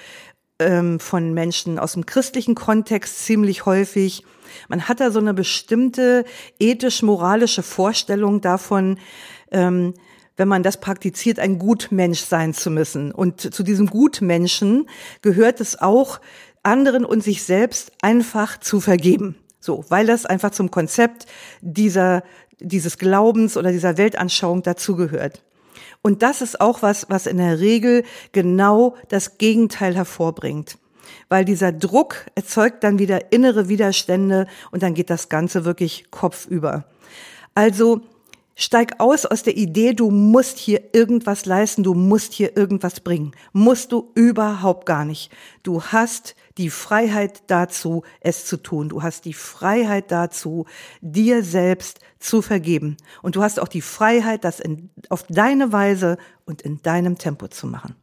ähm, 0.59 0.99
von 0.99 1.33
Menschen 1.33 1.79
aus 1.79 1.93
dem 1.93 2.05
christlichen 2.05 2.55
Kontext 2.55 3.25
ziemlich 3.25 3.65
häufig. 3.65 4.23
Man 4.67 4.87
hat 4.87 4.99
da 4.99 5.11
so 5.11 5.19
eine 5.19 5.33
bestimmte 5.33 6.25
ethisch-moralische 6.59 7.63
Vorstellung 7.63 8.41
davon, 8.41 8.99
ähm, 9.51 9.93
wenn 10.37 10.47
man 10.47 10.63
das 10.63 10.77
praktiziert, 10.77 11.39
ein 11.39 11.59
Gutmensch 11.59 12.21
sein 12.21 12.53
zu 12.53 12.69
müssen. 12.69 13.11
Und 13.11 13.53
zu 13.53 13.63
diesem 13.63 13.87
Gutmenschen 13.87 14.87
gehört 15.21 15.61
es 15.61 15.81
auch, 15.81 16.19
anderen 16.63 17.05
und 17.05 17.23
sich 17.23 17.43
selbst 17.43 17.91
einfach 18.01 18.59
zu 18.59 18.81
vergeben. 18.81 19.35
So, 19.59 19.85
weil 19.89 20.05
das 20.05 20.25
einfach 20.25 20.51
zum 20.51 20.71
Konzept 20.71 21.25
dieser, 21.61 22.23
dieses 22.59 22.97
Glaubens 22.97 23.55
oder 23.57 23.71
dieser 23.71 23.97
Weltanschauung 23.97 24.63
dazugehört. 24.63 25.43
Und 26.01 26.21
das 26.21 26.41
ist 26.41 26.61
auch 26.61 26.81
was, 26.81 27.07
was 27.09 27.25
in 27.25 27.37
der 27.37 27.59
Regel 27.59 28.03
genau 28.31 28.95
das 29.09 29.37
Gegenteil 29.37 29.95
hervorbringt. 29.95 30.77
Weil 31.29 31.45
dieser 31.45 31.71
Druck 31.71 32.25
erzeugt 32.35 32.83
dann 32.83 32.99
wieder 32.99 33.31
innere 33.31 33.69
Widerstände 33.69 34.47
und 34.71 34.83
dann 34.83 34.93
geht 34.93 35.09
das 35.09 35.29
Ganze 35.29 35.65
wirklich 35.65 36.11
kopfüber. 36.11 36.85
Also 37.55 38.01
Steig 38.57 39.01
aus 39.01 39.25
aus 39.25 39.43
der 39.43 39.57
Idee, 39.57 39.93
du 39.93 40.09
musst 40.09 40.57
hier 40.57 40.93
irgendwas 40.93 41.45
leisten, 41.45 41.83
du 41.83 41.93
musst 41.93 42.31
hier 42.31 42.55
irgendwas 42.55 43.01
bringen. 43.01 43.35
Musst 43.51 43.91
du 43.91 44.13
überhaupt 44.15 44.85
gar 44.85 45.03
nicht. 45.03 45.29
Du 45.61 45.83
hast 45.83 46.35
die 46.57 46.69
Freiheit 46.69 47.43
dazu, 47.47 48.03
es 48.21 48.45
zu 48.45 48.55
tun. 48.55 48.87
Du 48.87 49.03
hast 49.03 49.25
die 49.25 49.33
Freiheit 49.33 50.09
dazu, 50.09 50.65
dir 51.01 51.43
selbst 51.43 51.99
zu 52.19 52.41
vergeben. 52.41 52.95
Und 53.21 53.35
du 53.35 53.43
hast 53.43 53.59
auch 53.59 53.67
die 53.67 53.81
Freiheit, 53.81 54.45
das 54.45 54.61
in, 54.61 54.89
auf 55.09 55.23
deine 55.23 55.73
Weise 55.73 56.17
und 56.45 56.61
in 56.61 56.81
deinem 56.81 57.17
Tempo 57.17 57.49
zu 57.49 57.67
machen. 57.67 57.95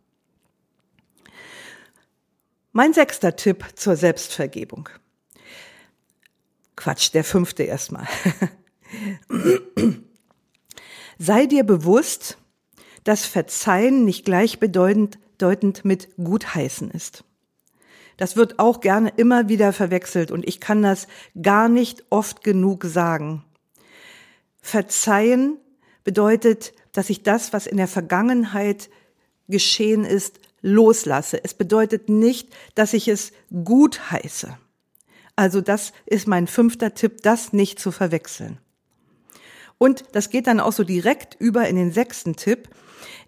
Mein 2.73 2.93
sechster 2.93 3.37
Tipp 3.37 3.65
zur 3.75 3.97
Selbstvergebung. 3.97 4.91
Quatsch, 6.77 7.15
der 7.15 7.25
fünfte 7.25 7.63
erstmal. 7.63 8.07
Sei 11.25 11.47
dir 11.47 11.63
bewusst, 11.63 12.37
dass 13.05 13.25
Verzeihen 13.27 14.05
nicht 14.05 14.25
gleichbedeutend 14.25 15.85
mit 15.85 16.09
Gutheißen 16.17 16.91
ist. 16.91 17.23
Das 18.17 18.35
wird 18.35 18.59
auch 18.59 18.81
gerne 18.81 19.13
immer 19.19 19.49
wieder 19.49 19.73
verwechselt 19.73 20.33
und 20.33 20.45
ich 20.45 20.59
kann 20.59 20.83
das 20.83 21.07
gar 21.41 21.69
nicht 21.69 22.03
oft 22.11 22.43
genug 22.43 22.83
sagen. 22.87 23.45
Verzeihen 24.63 25.59
bedeutet, 26.03 26.73
dass 26.91 27.09
ich 27.09 27.23
das, 27.23 27.53
was 27.53 27.69
in 27.69 27.77
der 27.77 27.87
Vergangenheit 27.87 28.91
geschehen 29.47 30.05
ist, 30.05 30.41
loslasse. 30.61 31.45
Es 31.45 31.55
bedeutet 31.55 32.09
nicht, 32.09 32.49
dass 32.75 32.95
ich 32.95 33.07
es 33.07 33.31
gut 33.63 34.11
heiße. 34.11 34.59
Also 35.37 35.61
das 35.61 35.93
ist 36.05 36.27
mein 36.27 36.49
fünfter 36.49 36.95
Tipp, 36.95 37.23
das 37.23 37.53
nicht 37.53 37.79
zu 37.79 37.93
verwechseln. 37.93 38.59
Und 39.83 40.05
das 40.13 40.31
geht 40.31 40.47
dann 40.47 40.61
auch 40.61 40.71
so 40.71 40.85
direkt 40.85 41.35
über 41.41 41.67
in 41.67 41.75
den 41.75 41.91
sechsten 41.91 42.37
Tipp. 42.37 42.69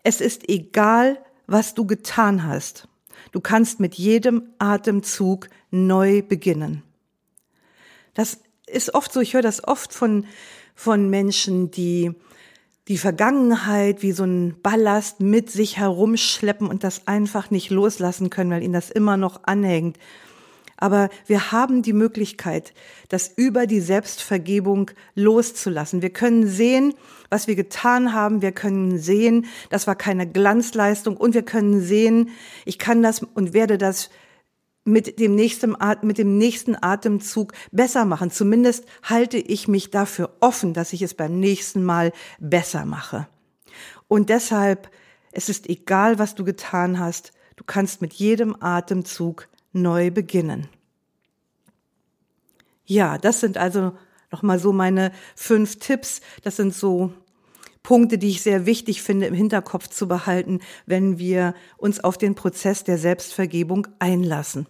Es 0.04 0.20
ist 0.20 0.48
egal, 0.48 1.18
was 1.48 1.74
du 1.74 1.84
getan 1.84 2.46
hast. 2.46 2.86
Du 3.32 3.40
kannst 3.40 3.80
mit 3.80 3.96
jedem 3.96 4.50
Atemzug 4.60 5.48
neu 5.72 6.22
beginnen. 6.22 6.84
Das 8.14 8.38
ist 8.68 8.94
oft 8.94 9.12
so, 9.12 9.18
ich 9.18 9.34
höre 9.34 9.42
das 9.42 9.66
oft 9.66 9.92
von, 9.92 10.26
von 10.76 11.10
Menschen, 11.10 11.72
die 11.72 12.12
die 12.86 12.98
Vergangenheit 12.98 14.02
wie 14.02 14.12
so 14.12 14.22
ein 14.22 14.54
Ballast 14.62 15.18
mit 15.18 15.50
sich 15.50 15.78
herumschleppen 15.78 16.68
und 16.68 16.84
das 16.84 17.08
einfach 17.08 17.50
nicht 17.50 17.70
loslassen 17.70 18.30
können, 18.30 18.52
weil 18.52 18.62
ihnen 18.62 18.74
das 18.74 18.92
immer 18.92 19.16
noch 19.16 19.42
anhängt. 19.42 19.98
Aber 20.85 21.09
wir 21.27 21.51
haben 21.51 21.81
die 21.81 21.94
Möglichkeit, 21.94 22.75
das 23.09 23.33
über 23.37 23.66
die 23.66 23.81
Selbstvergebung 23.81 24.90
loszulassen. 25.14 26.03
Wir 26.03 26.11
können 26.11 26.47
sehen, 26.47 26.92
was 27.31 27.47
wir 27.47 27.55
getan 27.55 28.12
haben. 28.12 28.42
Wir 28.42 28.53
können 28.53 28.99
sehen, 28.99 29.47
das 29.70 29.87
war 29.87 29.94
keine 29.94 30.31
Glanzleistung. 30.31 31.16
Und 31.16 31.33
wir 31.33 31.42
können 31.42 31.81
sehen, 31.81 32.33
ich 32.66 32.79
kann 32.79 33.03
das 33.03 33.23
und 33.23 33.55
werde 33.55 33.79
das 33.79 34.11
mit 34.85 35.18
dem 35.20 35.35
nächsten, 35.35 35.75
mit 36.03 36.18
dem 36.18 36.37
nächsten 36.37 36.77
Atemzug 36.79 37.55
besser 37.73 38.05
machen. 38.05 38.31
Zumindest 38.31 38.85
halte 39.03 39.38
ich 39.38 39.68
mich 39.68 39.90
dafür 39.90 40.37
offen, 40.40 40.75
dass 40.75 40.92
ich 40.92 41.01
es 41.01 41.14
beim 41.14 41.40
nächsten 41.40 41.83
Mal 41.83 42.12
besser 42.38 42.85
mache. 42.85 43.27
Und 44.07 44.29
deshalb, 44.29 44.90
es 45.33 45.49
ist 45.49 45.66
egal, 45.66 46.18
was 46.18 46.35
du 46.35 46.44
getan 46.44 46.99
hast. 46.99 47.33
Du 47.57 47.64
kannst 47.64 48.03
mit 48.03 48.12
jedem 48.12 48.55
Atemzug 48.61 49.49
neu 49.74 50.10
beginnen. 50.10 50.68
Ja, 52.87 53.18
das 53.18 53.40
sind 53.40 53.58
also 53.58 53.92
nochmal 54.30 54.58
so 54.58 54.72
meine 54.72 55.12
fünf 55.37 55.78
Tipps. 55.78 56.20
Das 56.42 56.56
sind 56.56 56.74
so 56.74 57.12
Punkte, 57.82 58.18
die 58.18 58.30
ich 58.30 58.42
sehr 58.42 58.66
wichtig 58.66 59.02
finde, 59.02 59.26
im 59.26 59.34
Hinterkopf 59.34 59.88
zu 59.88 60.08
behalten, 60.08 60.60
wenn 60.87 61.18
wir 61.18 61.54
uns 61.76 62.02
auf 62.02 62.18
den 62.18 62.34
Prozess 62.34 62.82
der 62.82 62.98
Selbstvergebung 62.98 63.87
einlassen. 63.98 64.66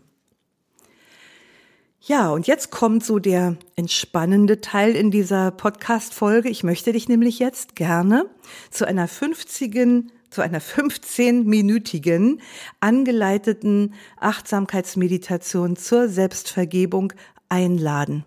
Ja, 2.00 2.28
und 2.28 2.46
jetzt 2.46 2.70
kommt 2.70 3.02
so 3.02 3.18
der 3.18 3.56
entspannende 3.76 4.60
Teil 4.60 4.94
in 4.94 5.10
dieser 5.10 5.50
Podcast-Folge. 5.52 6.50
Ich 6.50 6.62
möchte 6.62 6.92
dich 6.92 7.08
nämlich 7.08 7.38
jetzt 7.38 7.76
gerne 7.76 8.26
zu 8.70 8.86
einer 8.86 9.08
50 9.08 10.04
zu 10.34 10.42
einer 10.42 10.60
15-minütigen 10.60 12.40
angeleiteten 12.80 13.94
Achtsamkeitsmeditation 14.18 15.76
zur 15.76 16.08
Selbstvergebung 16.08 17.12
einladen. 17.48 18.24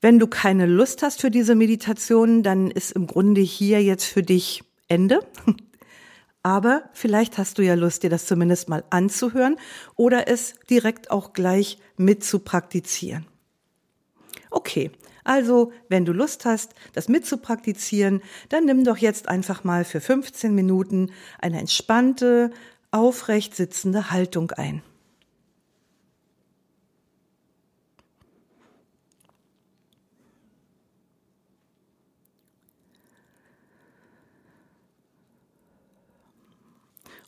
Wenn 0.00 0.18
du 0.18 0.26
keine 0.26 0.66
Lust 0.66 1.02
hast 1.02 1.20
für 1.20 1.30
diese 1.30 1.54
Meditation, 1.54 2.42
dann 2.42 2.70
ist 2.70 2.92
im 2.92 3.06
Grunde 3.06 3.42
hier 3.42 3.82
jetzt 3.82 4.04
für 4.04 4.22
dich 4.22 4.64
Ende. 4.88 5.20
Aber 6.42 6.90
vielleicht 6.92 7.38
hast 7.38 7.58
du 7.58 7.62
ja 7.62 7.74
Lust, 7.74 8.02
dir 8.02 8.10
das 8.10 8.26
zumindest 8.26 8.68
mal 8.68 8.82
anzuhören 8.90 9.56
oder 9.94 10.26
es 10.26 10.54
direkt 10.68 11.12
auch 11.12 11.34
gleich 11.34 11.78
mit 11.96 12.24
zu 12.24 12.40
praktizieren. 12.40 13.26
Okay, 14.50 14.90
also, 15.24 15.72
wenn 15.88 16.04
du 16.04 16.12
Lust 16.12 16.44
hast, 16.44 16.74
das 16.94 17.08
mitzupraktizieren, 17.08 18.22
dann 18.48 18.64
nimm 18.64 18.84
doch 18.84 18.96
jetzt 18.96 19.28
einfach 19.28 19.64
mal 19.64 19.84
für 19.84 20.00
15 20.00 20.54
Minuten 20.54 21.12
eine 21.40 21.60
entspannte, 21.60 22.50
aufrecht 22.90 23.54
sitzende 23.54 24.10
Haltung 24.10 24.50
ein. 24.52 24.82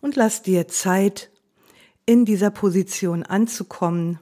Und 0.00 0.16
lass 0.16 0.42
dir 0.42 0.68
Zeit, 0.68 1.30
in 2.06 2.26
dieser 2.26 2.50
Position 2.50 3.22
anzukommen 3.22 4.18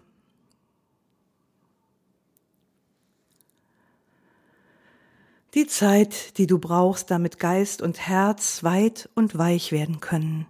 Die 5.55 5.67
Zeit, 5.67 6.39
die 6.39 6.47
du 6.47 6.59
brauchst, 6.59 7.11
damit 7.11 7.39
Geist 7.39 7.83
und 7.83 8.01
Herz 8.01 8.63
weit 8.63 9.11
und 9.15 9.37
weich 9.37 9.71
werden 9.71 10.01
können. 10.01 10.47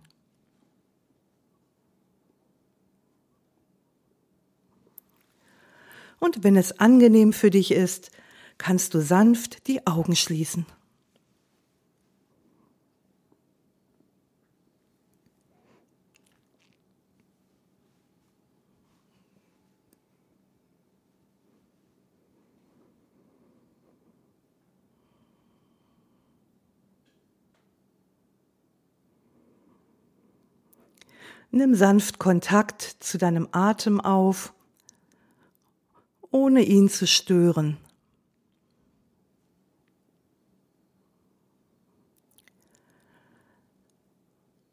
Und 6.20 6.44
wenn 6.44 6.56
es 6.56 6.78
angenehm 6.78 7.32
für 7.32 7.50
dich 7.50 7.72
ist, 7.72 8.12
kannst 8.58 8.94
du 8.94 9.00
sanft 9.00 9.66
die 9.66 9.88
Augen 9.88 10.14
schließen. 10.14 10.66
Nimm 31.54 31.74
sanft 31.74 32.18
Kontakt 32.18 32.80
zu 32.80 33.18
deinem 33.18 33.46
Atem 33.52 34.00
auf, 34.00 34.54
ohne 36.30 36.62
ihn 36.62 36.88
zu 36.88 37.06
stören. 37.06 37.76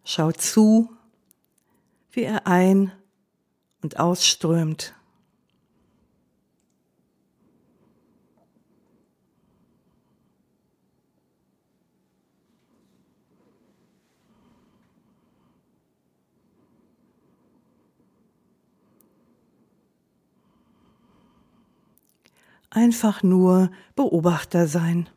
Schau 0.06 0.32
zu, 0.32 0.90
wie 2.12 2.24
er 2.24 2.48
ein- 2.48 2.94
und 3.82 4.00
ausströmt. 4.00 4.96
Einfach 22.70 23.24
nur 23.24 23.72
Beobachter 23.96 24.68
sein. 24.68 25.10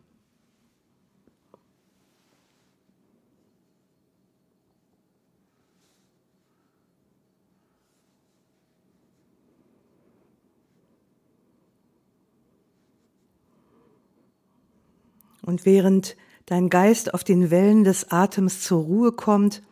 Und 15.45 15.67
während 15.67 16.17
dein 16.47 16.71
Geist 16.71 17.15
auf 17.15 17.25
den 17.25 17.51
Wellen 17.51 17.85
des 17.85 18.11
Atems 18.11 18.63
zur 18.63 18.83
Ruhe 18.83 19.13
kommt, 19.13 19.63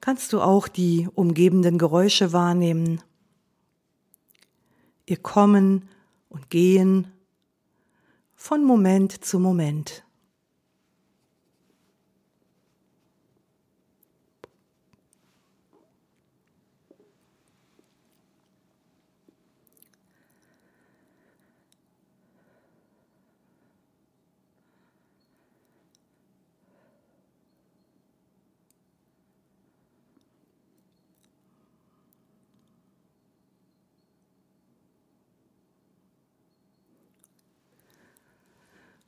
kannst 0.00 0.32
du 0.32 0.40
auch 0.40 0.68
die 0.68 1.08
umgebenden 1.14 1.78
Geräusche 1.78 2.32
wahrnehmen. 2.32 3.00
Ihr 5.06 5.16
Kommen 5.16 5.88
und 6.36 6.50
Gehen 6.50 7.12
von 8.34 8.62
Moment 8.62 9.24
zu 9.24 9.40
Moment. 9.40 10.05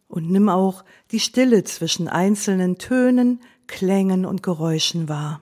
Und 0.09 0.31
nimm 0.31 0.49
auch 0.49 0.85
die 1.13 1.21
Stille 1.21 1.65
zwischen 1.65 2.09
einzelnen 2.09 2.79
Tönen, 2.79 3.41
Klängen 3.67 4.25
und 4.25 4.43
Geräuschen 4.43 5.09
wahr. 5.09 5.41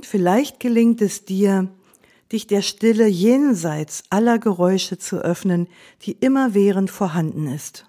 Und 0.00 0.06
vielleicht 0.06 0.60
gelingt 0.60 1.02
es 1.02 1.26
dir, 1.26 1.68
dich 2.32 2.46
der 2.46 2.62
Stille 2.62 3.06
jenseits 3.06 4.02
aller 4.08 4.38
Geräusche 4.38 4.96
zu 4.96 5.18
öffnen, 5.18 5.68
die 6.00 6.12
immerwährend 6.12 6.90
vorhanden 6.90 7.46
ist. 7.48 7.84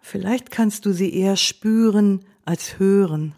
Vielleicht 0.00 0.50
kannst 0.50 0.86
du 0.86 0.92
sie 0.92 1.14
eher 1.14 1.36
spüren 1.36 2.24
als 2.44 2.80
hören. 2.80 3.36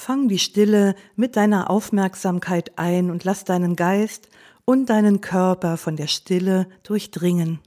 Fang 0.00 0.28
die 0.28 0.38
Stille 0.38 0.94
mit 1.16 1.34
deiner 1.34 1.70
Aufmerksamkeit 1.70 2.78
ein 2.78 3.10
und 3.10 3.24
lass 3.24 3.42
deinen 3.42 3.74
Geist 3.74 4.28
und 4.64 4.90
deinen 4.90 5.20
Körper 5.20 5.76
von 5.76 5.96
der 5.96 6.06
Stille 6.06 6.68
durchdringen. 6.84 7.58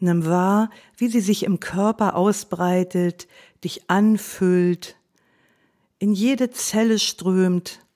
Nimm 0.00 0.26
wahr, 0.26 0.70
wie 0.96 1.06
sie 1.06 1.20
sich 1.20 1.44
im 1.44 1.60
Körper 1.60 2.16
ausbreitet, 2.16 3.28
dich 3.62 3.88
anfüllt, 3.88 4.96
in 6.00 6.12
jede 6.14 6.50
Zelle 6.50 6.98
strömt 6.98 7.86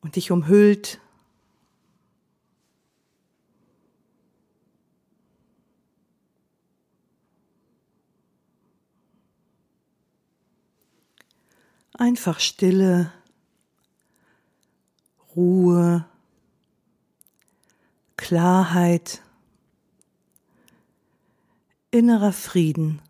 und 0.00 0.14
dich 0.14 0.30
umhüllt 0.30 1.00
Einfach 12.00 12.40
Stille, 12.40 13.12
Ruhe, 15.36 16.06
Klarheit, 18.16 19.20
innerer 21.90 22.32
Frieden. 22.32 23.02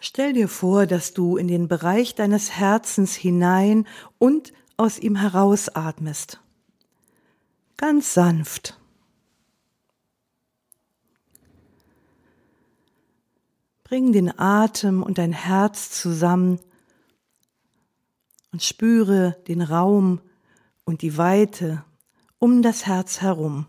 Stell 0.00 0.32
dir 0.32 0.48
vor, 0.48 0.86
dass 0.86 1.12
du 1.12 1.36
in 1.36 1.48
den 1.48 1.66
Bereich 1.66 2.14
deines 2.14 2.52
Herzens 2.52 3.14
hinein 3.14 3.86
und 4.18 4.52
aus 4.76 4.98
ihm 4.98 5.16
herausatmest. 5.16 6.40
Ganz 7.76 8.14
sanft. 8.14 8.78
Bring 13.82 14.12
den 14.12 14.38
Atem 14.38 15.02
und 15.02 15.18
dein 15.18 15.32
Herz 15.32 15.90
zusammen 15.90 16.60
und 18.52 18.62
spüre 18.62 19.36
den 19.48 19.62
Raum 19.62 20.20
und 20.84 21.02
die 21.02 21.16
Weite 21.16 21.84
um 22.38 22.62
das 22.62 22.86
Herz 22.86 23.20
herum. 23.20 23.66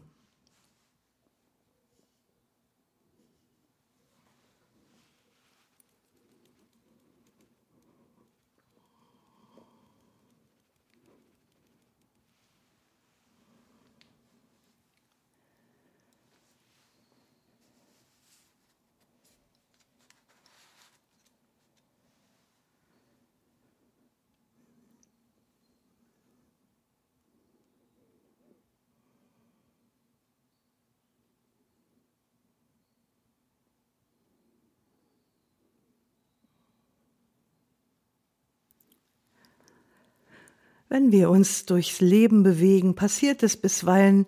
Wenn 40.89 41.11
wir 41.11 41.29
uns 41.29 41.65
durchs 41.65 42.01
Leben 42.01 42.41
bewegen, 42.41 42.95
passiert 42.95 43.43
es 43.43 43.57
bisweilen 43.57 44.25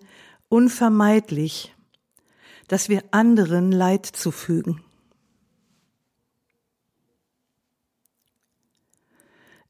unvermeidlich, 0.48 1.74
dass 2.68 2.88
wir 2.88 3.02
anderen 3.10 3.72
Leid 3.72 4.06
zufügen. 4.06 4.80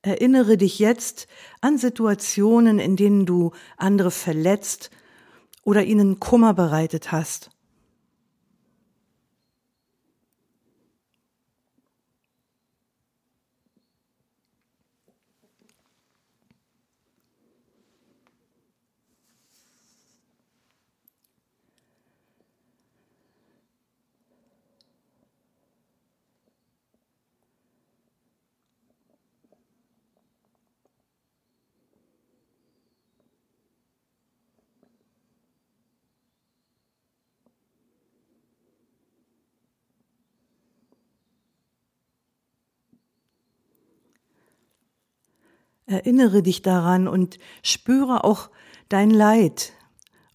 Erinnere 0.03 0.59
dich 0.59 0.79
jetzt 0.81 1.29
an 1.63 1.79
Situationen, 1.79 2.79
in 2.79 2.97
denen 2.97 3.25
du 3.25 3.53
andere 3.79 4.11
verletzt 4.11 4.91
oder 5.63 5.85
ihnen 5.85 6.21
Kummer 6.21 6.53
bereitet 6.53 7.11
hast. 7.11 7.52
Erinnere 45.93 46.43
dich 46.43 46.63
daran 46.63 47.07
und 47.07 47.39
spüre 47.63 48.25
auch 48.25 48.49
dein 48.89 49.11
Leid 49.11 49.75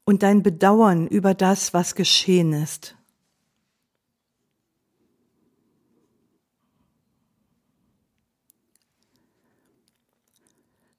und 0.06 0.22
dein 0.22 0.44
Bedauern 0.44 1.08
über 1.08 1.34
das, 1.34 1.74
was 1.74 1.96
geschehen 1.96 2.54
ist. 2.54 2.96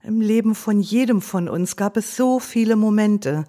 Im 0.02 0.20
Leben 0.20 0.56
von 0.56 0.80
jedem 0.80 1.22
von 1.22 1.48
uns 1.48 1.76
gab 1.76 1.96
es 1.96 2.16
so 2.16 2.40
viele 2.40 2.74
Momente, 2.74 3.44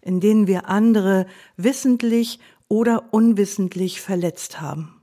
in 0.00 0.20
denen 0.20 0.46
wir 0.46 0.68
andere 0.68 1.26
wissentlich 1.56 2.38
oder 2.68 3.12
unwissentlich 3.12 4.00
verletzt 4.00 4.60
haben. 4.60 5.01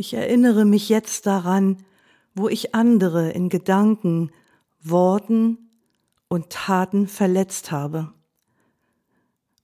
Ich 0.00 0.14
erinnere 0.14 0.64
mich 0.64 0.88
jetzt 0.88 1.26
daran, 1.26 1.78
wo 2.32 2.48
ich 2.48 2.72
andere 2.72 3.30
in 3.30 3.48
Gedanken, 3.48 4.30
Worten 4.80 5.58
und 6.28 6.50
Taten 6.50 7.08
verletzt 7.08 7.72
habe. 7.72 8.12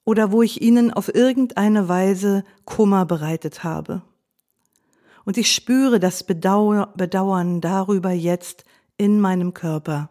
Oder 0.04 0.32
wo 0.32 0.42
ich 0.42 0.60
ihnen 0.60 0.92
auf 0.92 1.14
irgendeine 1.14 1.88
Weise 1.88 2.44
Kummer 2.64 3.06
bereitet 3.06 3.62
habe. 3.62 4.02
Und 5.24 5.38
ich 5.38 5.52
spüre 5.52 6.00
das 6.00 6.24
Bedauern 6.24 7.60
darüber 7.60 8.10
jetzt 8.10 8.64
in 8.96 9.20
meinem 9.20 9.54
Körper. 9.54 10.10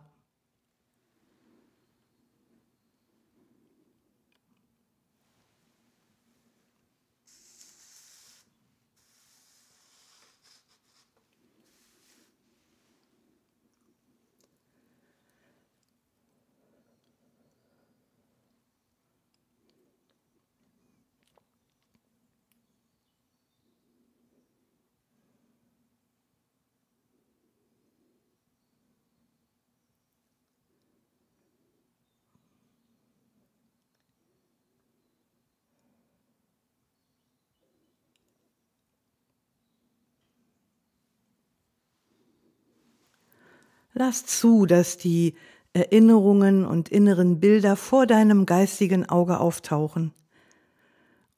Lass 43.93 44.25
zu, 44.25 44.65
dass 44.65 44.97
die 44.97 45.35
Erinnerungen 45.73 46.65
und 46.65 46.89
inneren 46.89 47.39
Bilder 47.39 47.75
vor 47.75 48.07
deinem 48.07 48.45
geistigen 48.45 49.07
Auge 49.07 49.39
auftauchen, 49.39 50.13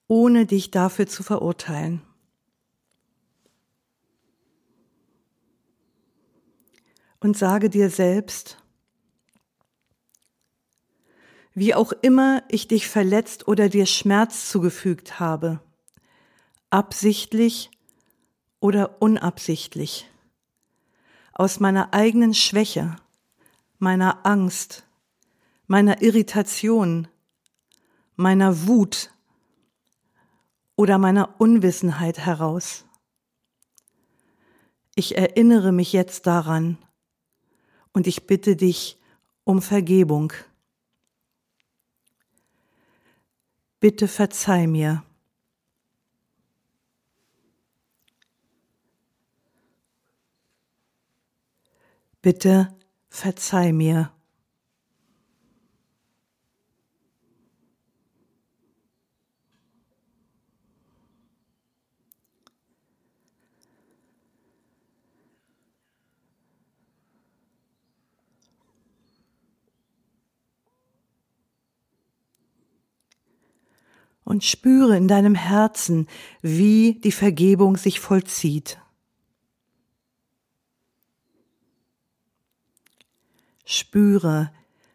ohne 0.07 0.45
dich 0.45 0.71
dafür 0.71 1.07
zu 1.07 1.23
verurteilen. 1.23 2.01
Und 7.19 7.37
sage 7.37 7.69
dir 7.69 7.89
selbst, 7.89 8.57
wie 11.53 11.73
auch 11.73 11.91
immer 11.91 12.43
ich 12.49 12.67
dich 12.67 12.87
verletzt 12.87 13.47
oder 13.47 13.69
dir 13.69 13.85
Schmerz 13.85 14.49
zugefügt 14.49 15.19
habe, 15.19 15.61
absichtlich 16.69 17.71
oder 18.59 19.01
unabsichtlich, 19.01 20.09
aus 21.35 21.59
meiner 21.59 21.93
eigenen 21.93 22.33
Schwäche, 22.33 22.95
meiner 23.77 24.25
Angst, 24.25 24.87
meiner 25.67 26.01
Irritation, 26.01 27.07
meiner 28.15 28.65
Wut 28.67 29.11
oder 30.77 30.97
meiner 30.97 31.39
Unwissenheit 31.39 32.19
heraus. 32.19 32.85
Ich 34.95 35.17
erinnere 35.17 35.73
mich 35.73 35.91
jetzt 35.91 36.25
daran 36.25 36.77
und 37.91 38.07
ich 38.07 38.27
bitte 38.27 38.55
dich 38.55 38.97
um 39.43 39.61
Vergebung. 39.61 40.31
Bitte 43.81 44.07
verzeih 44.07 44.67
mir. 44.67 45.04
Bitte 52.25 52.69
verzeih 53.07 53.71
mir. 53.71 54.11
und 74.23 74.43
spüre 74.43 74.97
in 74.97 75.07
deinem 75.07 75.35
Herzen, 75.35 76.07
wie 76.41 76.99
die 77.03 77.11
Vergebung 77.11 77.77
sich 77.77 77.99
vollzieht. 77.99 78.79
Spüre, 83.65 84.51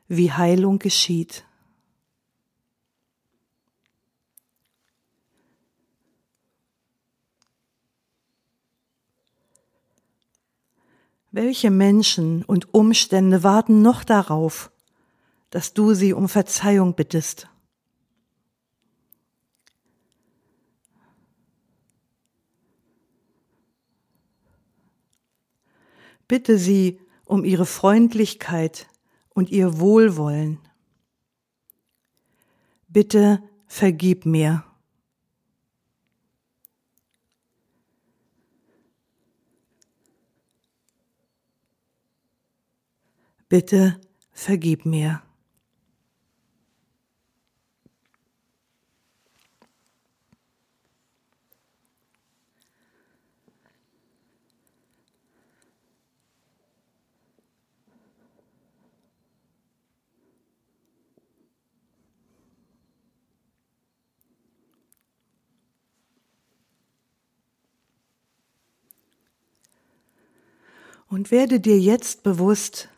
wie 0.07 0.33
Heilung 0.33 0.79
geschieht. 0.79 1.45
Welche 11.33 11.71
Menschen 11.71 12.45
und 12.45 12.75
Umstände 12.75 13.43
warten 13.43 13.83
noch 13.83 14.03
darauf, 14.03 14.73
dass 15.51 15.75
du 15.75 15.95
sie 15.95 16.13
um 16.13 16.29
Verzeihung 16.29 16.95
bittest? 16.95 17.49
Bitte 26.27 26.59
sie 26.59 27.01
um 27.31 27.45
ihre 27.45 27.65
Freundlichkeit 27.65 28.89
und 29.29 29.51
ihr 29.51 29.79
Wohlwollen. 29.79 30.59
Bitte 32.89 33.41
vergib 33.69 34.27
mir. 34.27 34.65
Bitte 43.49 44.01
vergib 44.33 44.85
mir. 44.85 45.23
Und 71.11 71.33
werde 71.33 71.59
dir 71.59 71.77
jetzt 71.77 72.23
bewusst, 72.23 72.89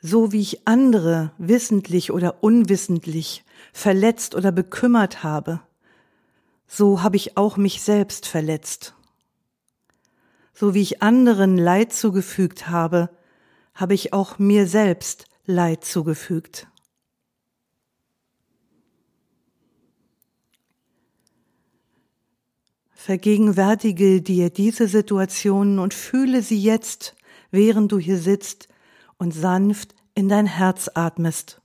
so 0.00 0.30
wie 0.30 0.40
ich 0.40 0.68
andere 0.68 1.32
wissentlich 1.38 2.12
oder 2.12 2.44
unwissentlich 2.44 3.42
verletzt 3.72 4.36
oder 4.36 4.52
bekümmert 4.52 5.24
habe, 5.24 5.60
so 6.68 7.02
habe 7.02 7.16
ich 7.16 7.36
auch 7.36 7.56
mich 7.56 7.82
selbst 7.82 8.26
verletzt. 8.28 8.94
So 10.52 10.72
wie 10.74 10.82
ich 10.82 11.02
anderen 11.02 11.58
Leid 11.58 11.92
zugefügt 11.92 12.68
habe, 12.68 13.10
habe 13.74 13.94
ich 13.94 14.12
auch 14.12 14.38
mir 14.38 14.68
selbst 14.68 15.26
Leid 15.46 15.84
zugefügt. 15.84 16.68
Vergegenwärtige 23.04 24.22
dir 24.22 24.48
diese 24.48 24.88
Situationen 24.88 25.78
und 25.78 25.92
fühle 25.92 26.40
sie 26.40 26.58
jetzt, 26.58 27.14
während 27.50 27.92
du 27.92 27.98
hier 27.98 28.16
sitzt 28.16 28.66
und 29.18 29.34
sanft 29.34 29.94
in 30.14 30.30
dein 30.30 30.46
Herz 30.46 30.90
atmest. 30.94 31.60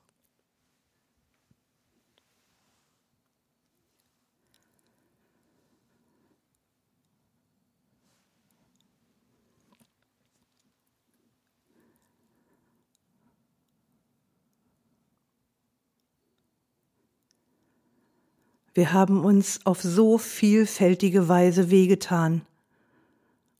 Wir 18.80 18.94
haben 18.94 19.26
uns 19.26 19.66
auf 19.66 19.82
so 19.82 20.18
vielfältige 20.18 21.28
Weise 21.28 21.70
wehgetan 21.70 22.46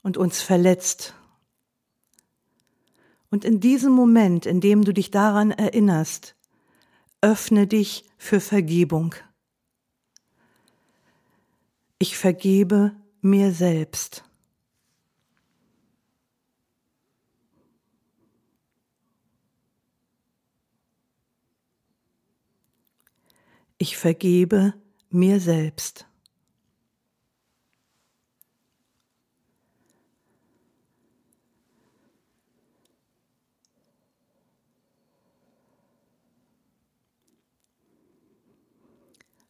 und 0.02 0.16
uns 0.16 0.42
verletzt. 0.42 1.14
Und 3.30 3.44
in 3.44 3.60
diesem 3.60 3.92
Moment, 3.92 4.46
in 4.46 4.62
dem 4.62 4.86
du 4.86 4.94
dich 4.94 5.12
daran 5.12 5.52
erinnerst, 5.52 6.38
öffne 7.20 7.68
dich 7.68 8.06
für 8.18 8.40
Vergebung. 8.40 9.14
Ich 11.98 12.18
vergebe 12.18 12.94
mir 13.20 13.52
selbst. 13.52 14.24
Ich 23.78 23.98
vergebe 23.98 24.76
mir 25.10 25.40
selbst. 25.40 26.06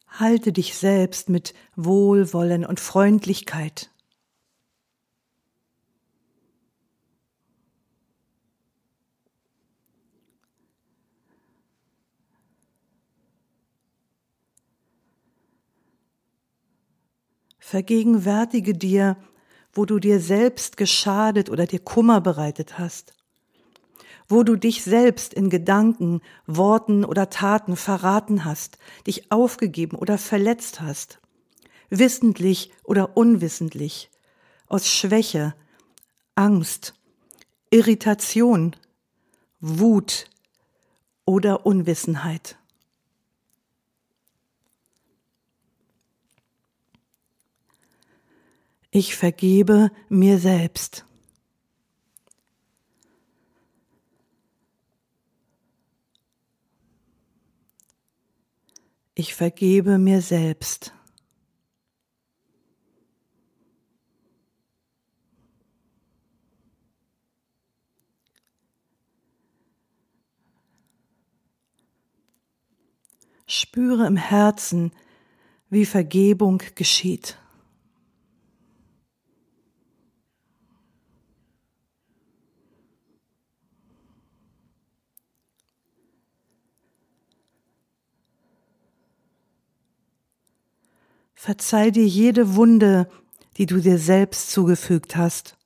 Halte 0.06 0.52
dich 0.52 0.76
selbst 0.76 1.30
mit 1.30 1.54
Wohlwollen 1.76 2.66
und 2.66 2.78
Freundlichkeit. 2.78 3.90
Vergegenwärtige 17.70 18.74
dir, 18.74 19.16
wo 19.72 19.84
du 19.84 20.00
dir 20.00 20.18
selbst 20.18 20.76
geschadet 20.76 21.50
oder 21.50 21.66
dir 21.66 21.78
Kummer 21.78 22.20
bereitet 22.20 22.80
hast, 22.80 23.14
wo 24.26 24.42
du 24.42 24.56
dich 24.56 24.82
selbst 24.82 25.32
in 25.32 25.50
Gedanken, 25.50 26.20
Worten 26.48 27.04
oder 27.04 27.30
Taten 27.30 27.76
verraten 27.76 28.44
hast, 28.44 28.78
dich 29.06 29.30
aufgegeben 29.30 29.96
oder 29.96 30.18
verletzt 30.18 30.80
hast, 30.80 31.20
wissentlich 31.90 32.72
oder 32.82 33.16
unwissentlich, 33.16 34.10
aus 34.66 34.88
Schwäche, 34.88 35.54
Angst, 36.34 36.94
Irritation, 37.70 38.74
Wut 39.60 40.24
oder 41.24 41.64
Unwissenheit. 41.66 42.59
Ich 48.92 49.14
vergebe 49.14 49.92
mir 50.08 50.38
selbst. 50.38 51.04
Ich 59.14 59.34
vergebe 59.34 59.98
mir 59.98 60.22
selbst. 60.22 60.92
Spüre 73.46 74.06
im 74.06 74.16
Herzen, 74.16 74.92
wie 75.68 75.86
Vergebung 75.86 76.62
geschieht. 76.74 77.36
Verzeih 91.42 91.90
dir 91.90 92.06
jede 92.06 92.54
Wunde, 92.54 93.10
die 93.56 93.64
du 93.64 93.80
dir 93.80 93.96
selbst 93.96 94.50
zugefügt 94.50 95.16
hast. 95.16 95.56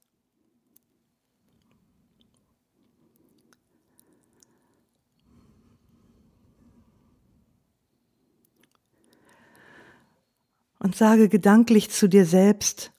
Und 10.79 10.95
sage 10.95 11.29
gedanklich 11.29 11.91
zu 11.91 12.09
dir 12.09 12.25
selbst, 12.25 12.93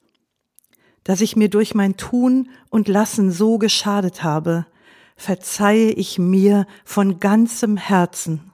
dass 1.02 1.22
ich 1.22 1.34
mir 1.34 1.48
durch 1.48 1.74
mein 1.74 1.96
Tun 1.96 2.50
und 2.68 2.88
Lassen 2.88 3.32
so 3.32 3.56
geschadet 3.56 4.22
habe, 4.22 4.66
verzeihe 5.16 5.92
ich 5.92 6.18
mir 6.18 6.66
von 6.84 7.20
ganzem 7.20 7.78
Herzen. 7.78 8.52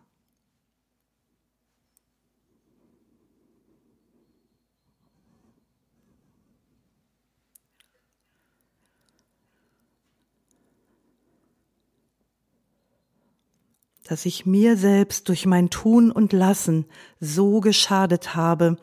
Dass 14.07 14.26
ich 14.26 14.46
mir 14.46 14.76
selbst 14.76 15.28
durch 15.28 15.46
mein 15.46 15.70
Tun 15.70 16.11
und 16.11 16.32
Lassen 16.32 16.86
so 17.20 17.61
geschadet 17.61 18.34
habe, 18.34 18.76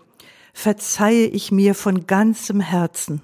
verzeihe 0.54 1.28
ich 1.28 1.52
mir 1.52 1.76
von 1.76 2.08
ganzem 2.08 2.62
Herzen. 2.62 3.22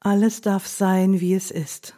Alles 0.00 0.40
darf 0.40 0.66
sein, 0.66 1.20
wie 1.20 1.34
es 1.34 1.50
ist. 1.50 1.94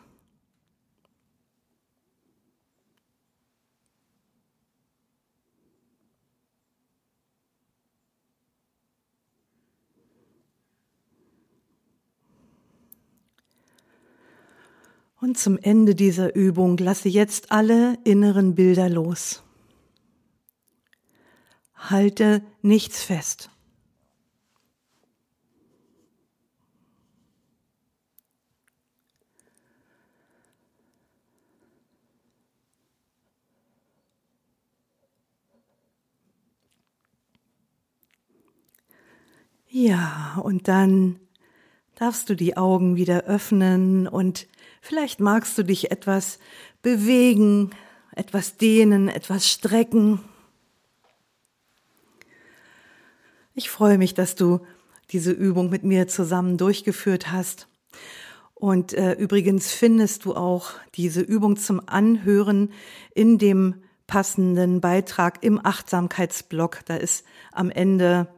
Und 15.21 15.39
zum 15.39 15.57
Ende 15.57 15.95
dieser 15.95 16.35
Übung 16.35 16.77
lasse 16.79 17.09
jetzt 17.09 17.53
alle 17.53 17.97
inneren 18.03 18.57
Bilder 18.57 18.89
los. 18.89 19.45
Halte 21.77 22.43
nichts 22.61 23.05
fest. 23.05 23.52
Ja, 39.75 40.39
und 40.45 40.69
dann 40.69 41.19
darfst 41.95 42.29
du 42.29 42.37
die 42.37 42.59
Augen 42.59 42.97
wieder 42.97 43.23
öffnen 43.23 44.07
und 44.07 44.47
vielleicht 44.83 45.19
magst 45.19 45.57
du 45.57 45.63
dich 45.63 45.91
etwas 45.91 46.39
bewegen, 46.83 47.71
etwas 48.15 48.59
dehnen, 48.59 49.09
etwas 49.09 49.49
strecken. 49.49 50.21
Ich 53.55 53.71
freue 53.71 53.97
mich, 53.97 54.13
dass 54.13 54.35
du 54.35 54.61
diese 55.11 55.33
Übung 55.33 55.71
mit 55.71 55.85
mir 55.85 56.07
zusammen 56.07 56.59
durchgeführt 56.59 57.33
hast. 57.33 57.67
Und 58.53 58.93
äh, 58.93 59.13
übrigens 59.15 59.73
findest 59.73 60.27
du 60.27 60.37
auch 60.37 60.73
diese 60.97 61.23
Übung 61.23 61.57
zum 61.57 61.81
Anhören 61.89 62.75
in 63.15 63.39
dem 63.39 63.77
passenden 64.07 64.83
Beitrag 64.83 65.43
im 65.43 65.59
Achtsamkeitsblog. 65.65 66.81
Da 66.85 66.97
ist 66.97 67.25
am 67.53 67.71
Ende 67.71 68.29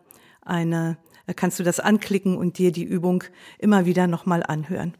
eine 0.41 0.97
da 1.27 1.33
kannst 1.33 1.59
du 1.59 1.62
das 1.62 1.81
anklicken 1.81 2.37
und 2.37 2.59
dir 2.59 2.72
die 2.72 2.85
Übung 2.85 3.25
immer 3.59 3.87
wieder 3.87 4.07
nochmal 4.07 4.43
anhören. 4.43 4.95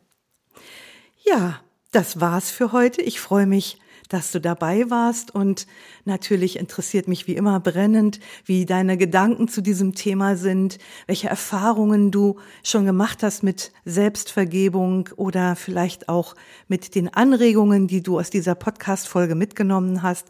Ja, 1.25 1.61
das 1.93 2.21
war's 2.21 2.51
für 2.51 2.73
heute. 2.73 3.03
Ich 3.03 3.21
freue 3.21 3.47
mich, 3.47 3.79
dass 4.09 4.33
du 4.33 4.41
dabei 4.41 4.91
warst 4.91 5.35
und 5.35 5.67
natürlich 6.05 6.59
interessiert 6.59 7.09
mich 7.09 7.27
wie 7.27 7.37
immer 7.37 7.59
brennend, 7.61 8.21
wie 8.45 8.67
deine 8.67 8.97
Gedanken 8.97 9.49
zu 9.49 9.63
diesem 9.63 9.95
Thema 9.95 10.37
sind, 10.37 10.79
welche 11.07 11.29
Erfahrungen 11.29 12.11
du 12.11 12.39
schon 12.63 12.85
gemacht 12.85 13.23
hast 13.23 13.43
mit 13.43 13.73
Selbstvergebung 13.85 15.09
oder 15.17 15.57
vielleicht 15.57 16.09
auch 16.09 16.35
mit 16.69 16.95
den 16.95 17.13
Anregungen, 17.13 17.87
die 17.87 18.03
du 18.03 18.19
aus 18.19 18.31
dieser 18.31 18.55
Podcast-Folge 18.55 19.35
mitgenommen 19.35 20.03
hast. 20.03 20.29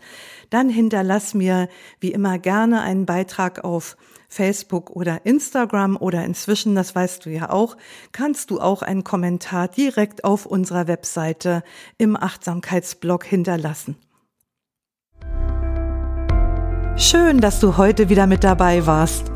Dann 0.51 0.69
hinterlass 0.69 1.35
mir 1.35 1.69
wie 2.01 2.13
immer 2.13 2.39
gerne 2.39 2.83
einen 2.83 3.07
Beitrag 3.07 3.65
auf 3.65 3.97
Facebook 4.35 4.91
oder 4.91 5.25
Instagram 5.25 5.97
oder 5.97 6.25
inzwischen, 6.25 6.75
das 6.75 6.95
weißt 6.95 7.25
du 7.25 7.31
ja 7.31 7.51
auch, 7.51 7.77
kannst 8.13 8.51
du 8.51 8.61
auch 8.61 8.83
einen 8.83 9.05
Kommentar 9.05 9.69
direkt 9.69 10.25
auf 10.25 10.45
unserer 10.45 10.89
Webseite 10.89 11.63
im 11.99 12.17
Achtsamkeitsblog 12.17 13.25
hinterlassen. 13.25 13.97
Schön, 16.97 17.41
dass 17.41 17.61
du 17.61 17.77
heute 17.77 18.09
wieder 18.09 18.27
mit 18.27 18.45
dabei 18.45 18.87
warst. 18.87 19.31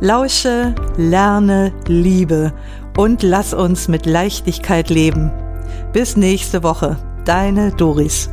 Lausche, 0.00 0.74
lerne, 0.96 1.72
liebe 1.86 2.52
und 2.96 3.22
lass 3.22 3.54
uns 3.54 3.88
mit 3.88 4.06
Leichtigkeit 4.06 4.90
leben. 4.90 5.30
Bis 5.92 6.16
nächste 6.16 6.62
Woche, 6.62 6.98
deine 7.24 7.72
Doris. 7.72 8.30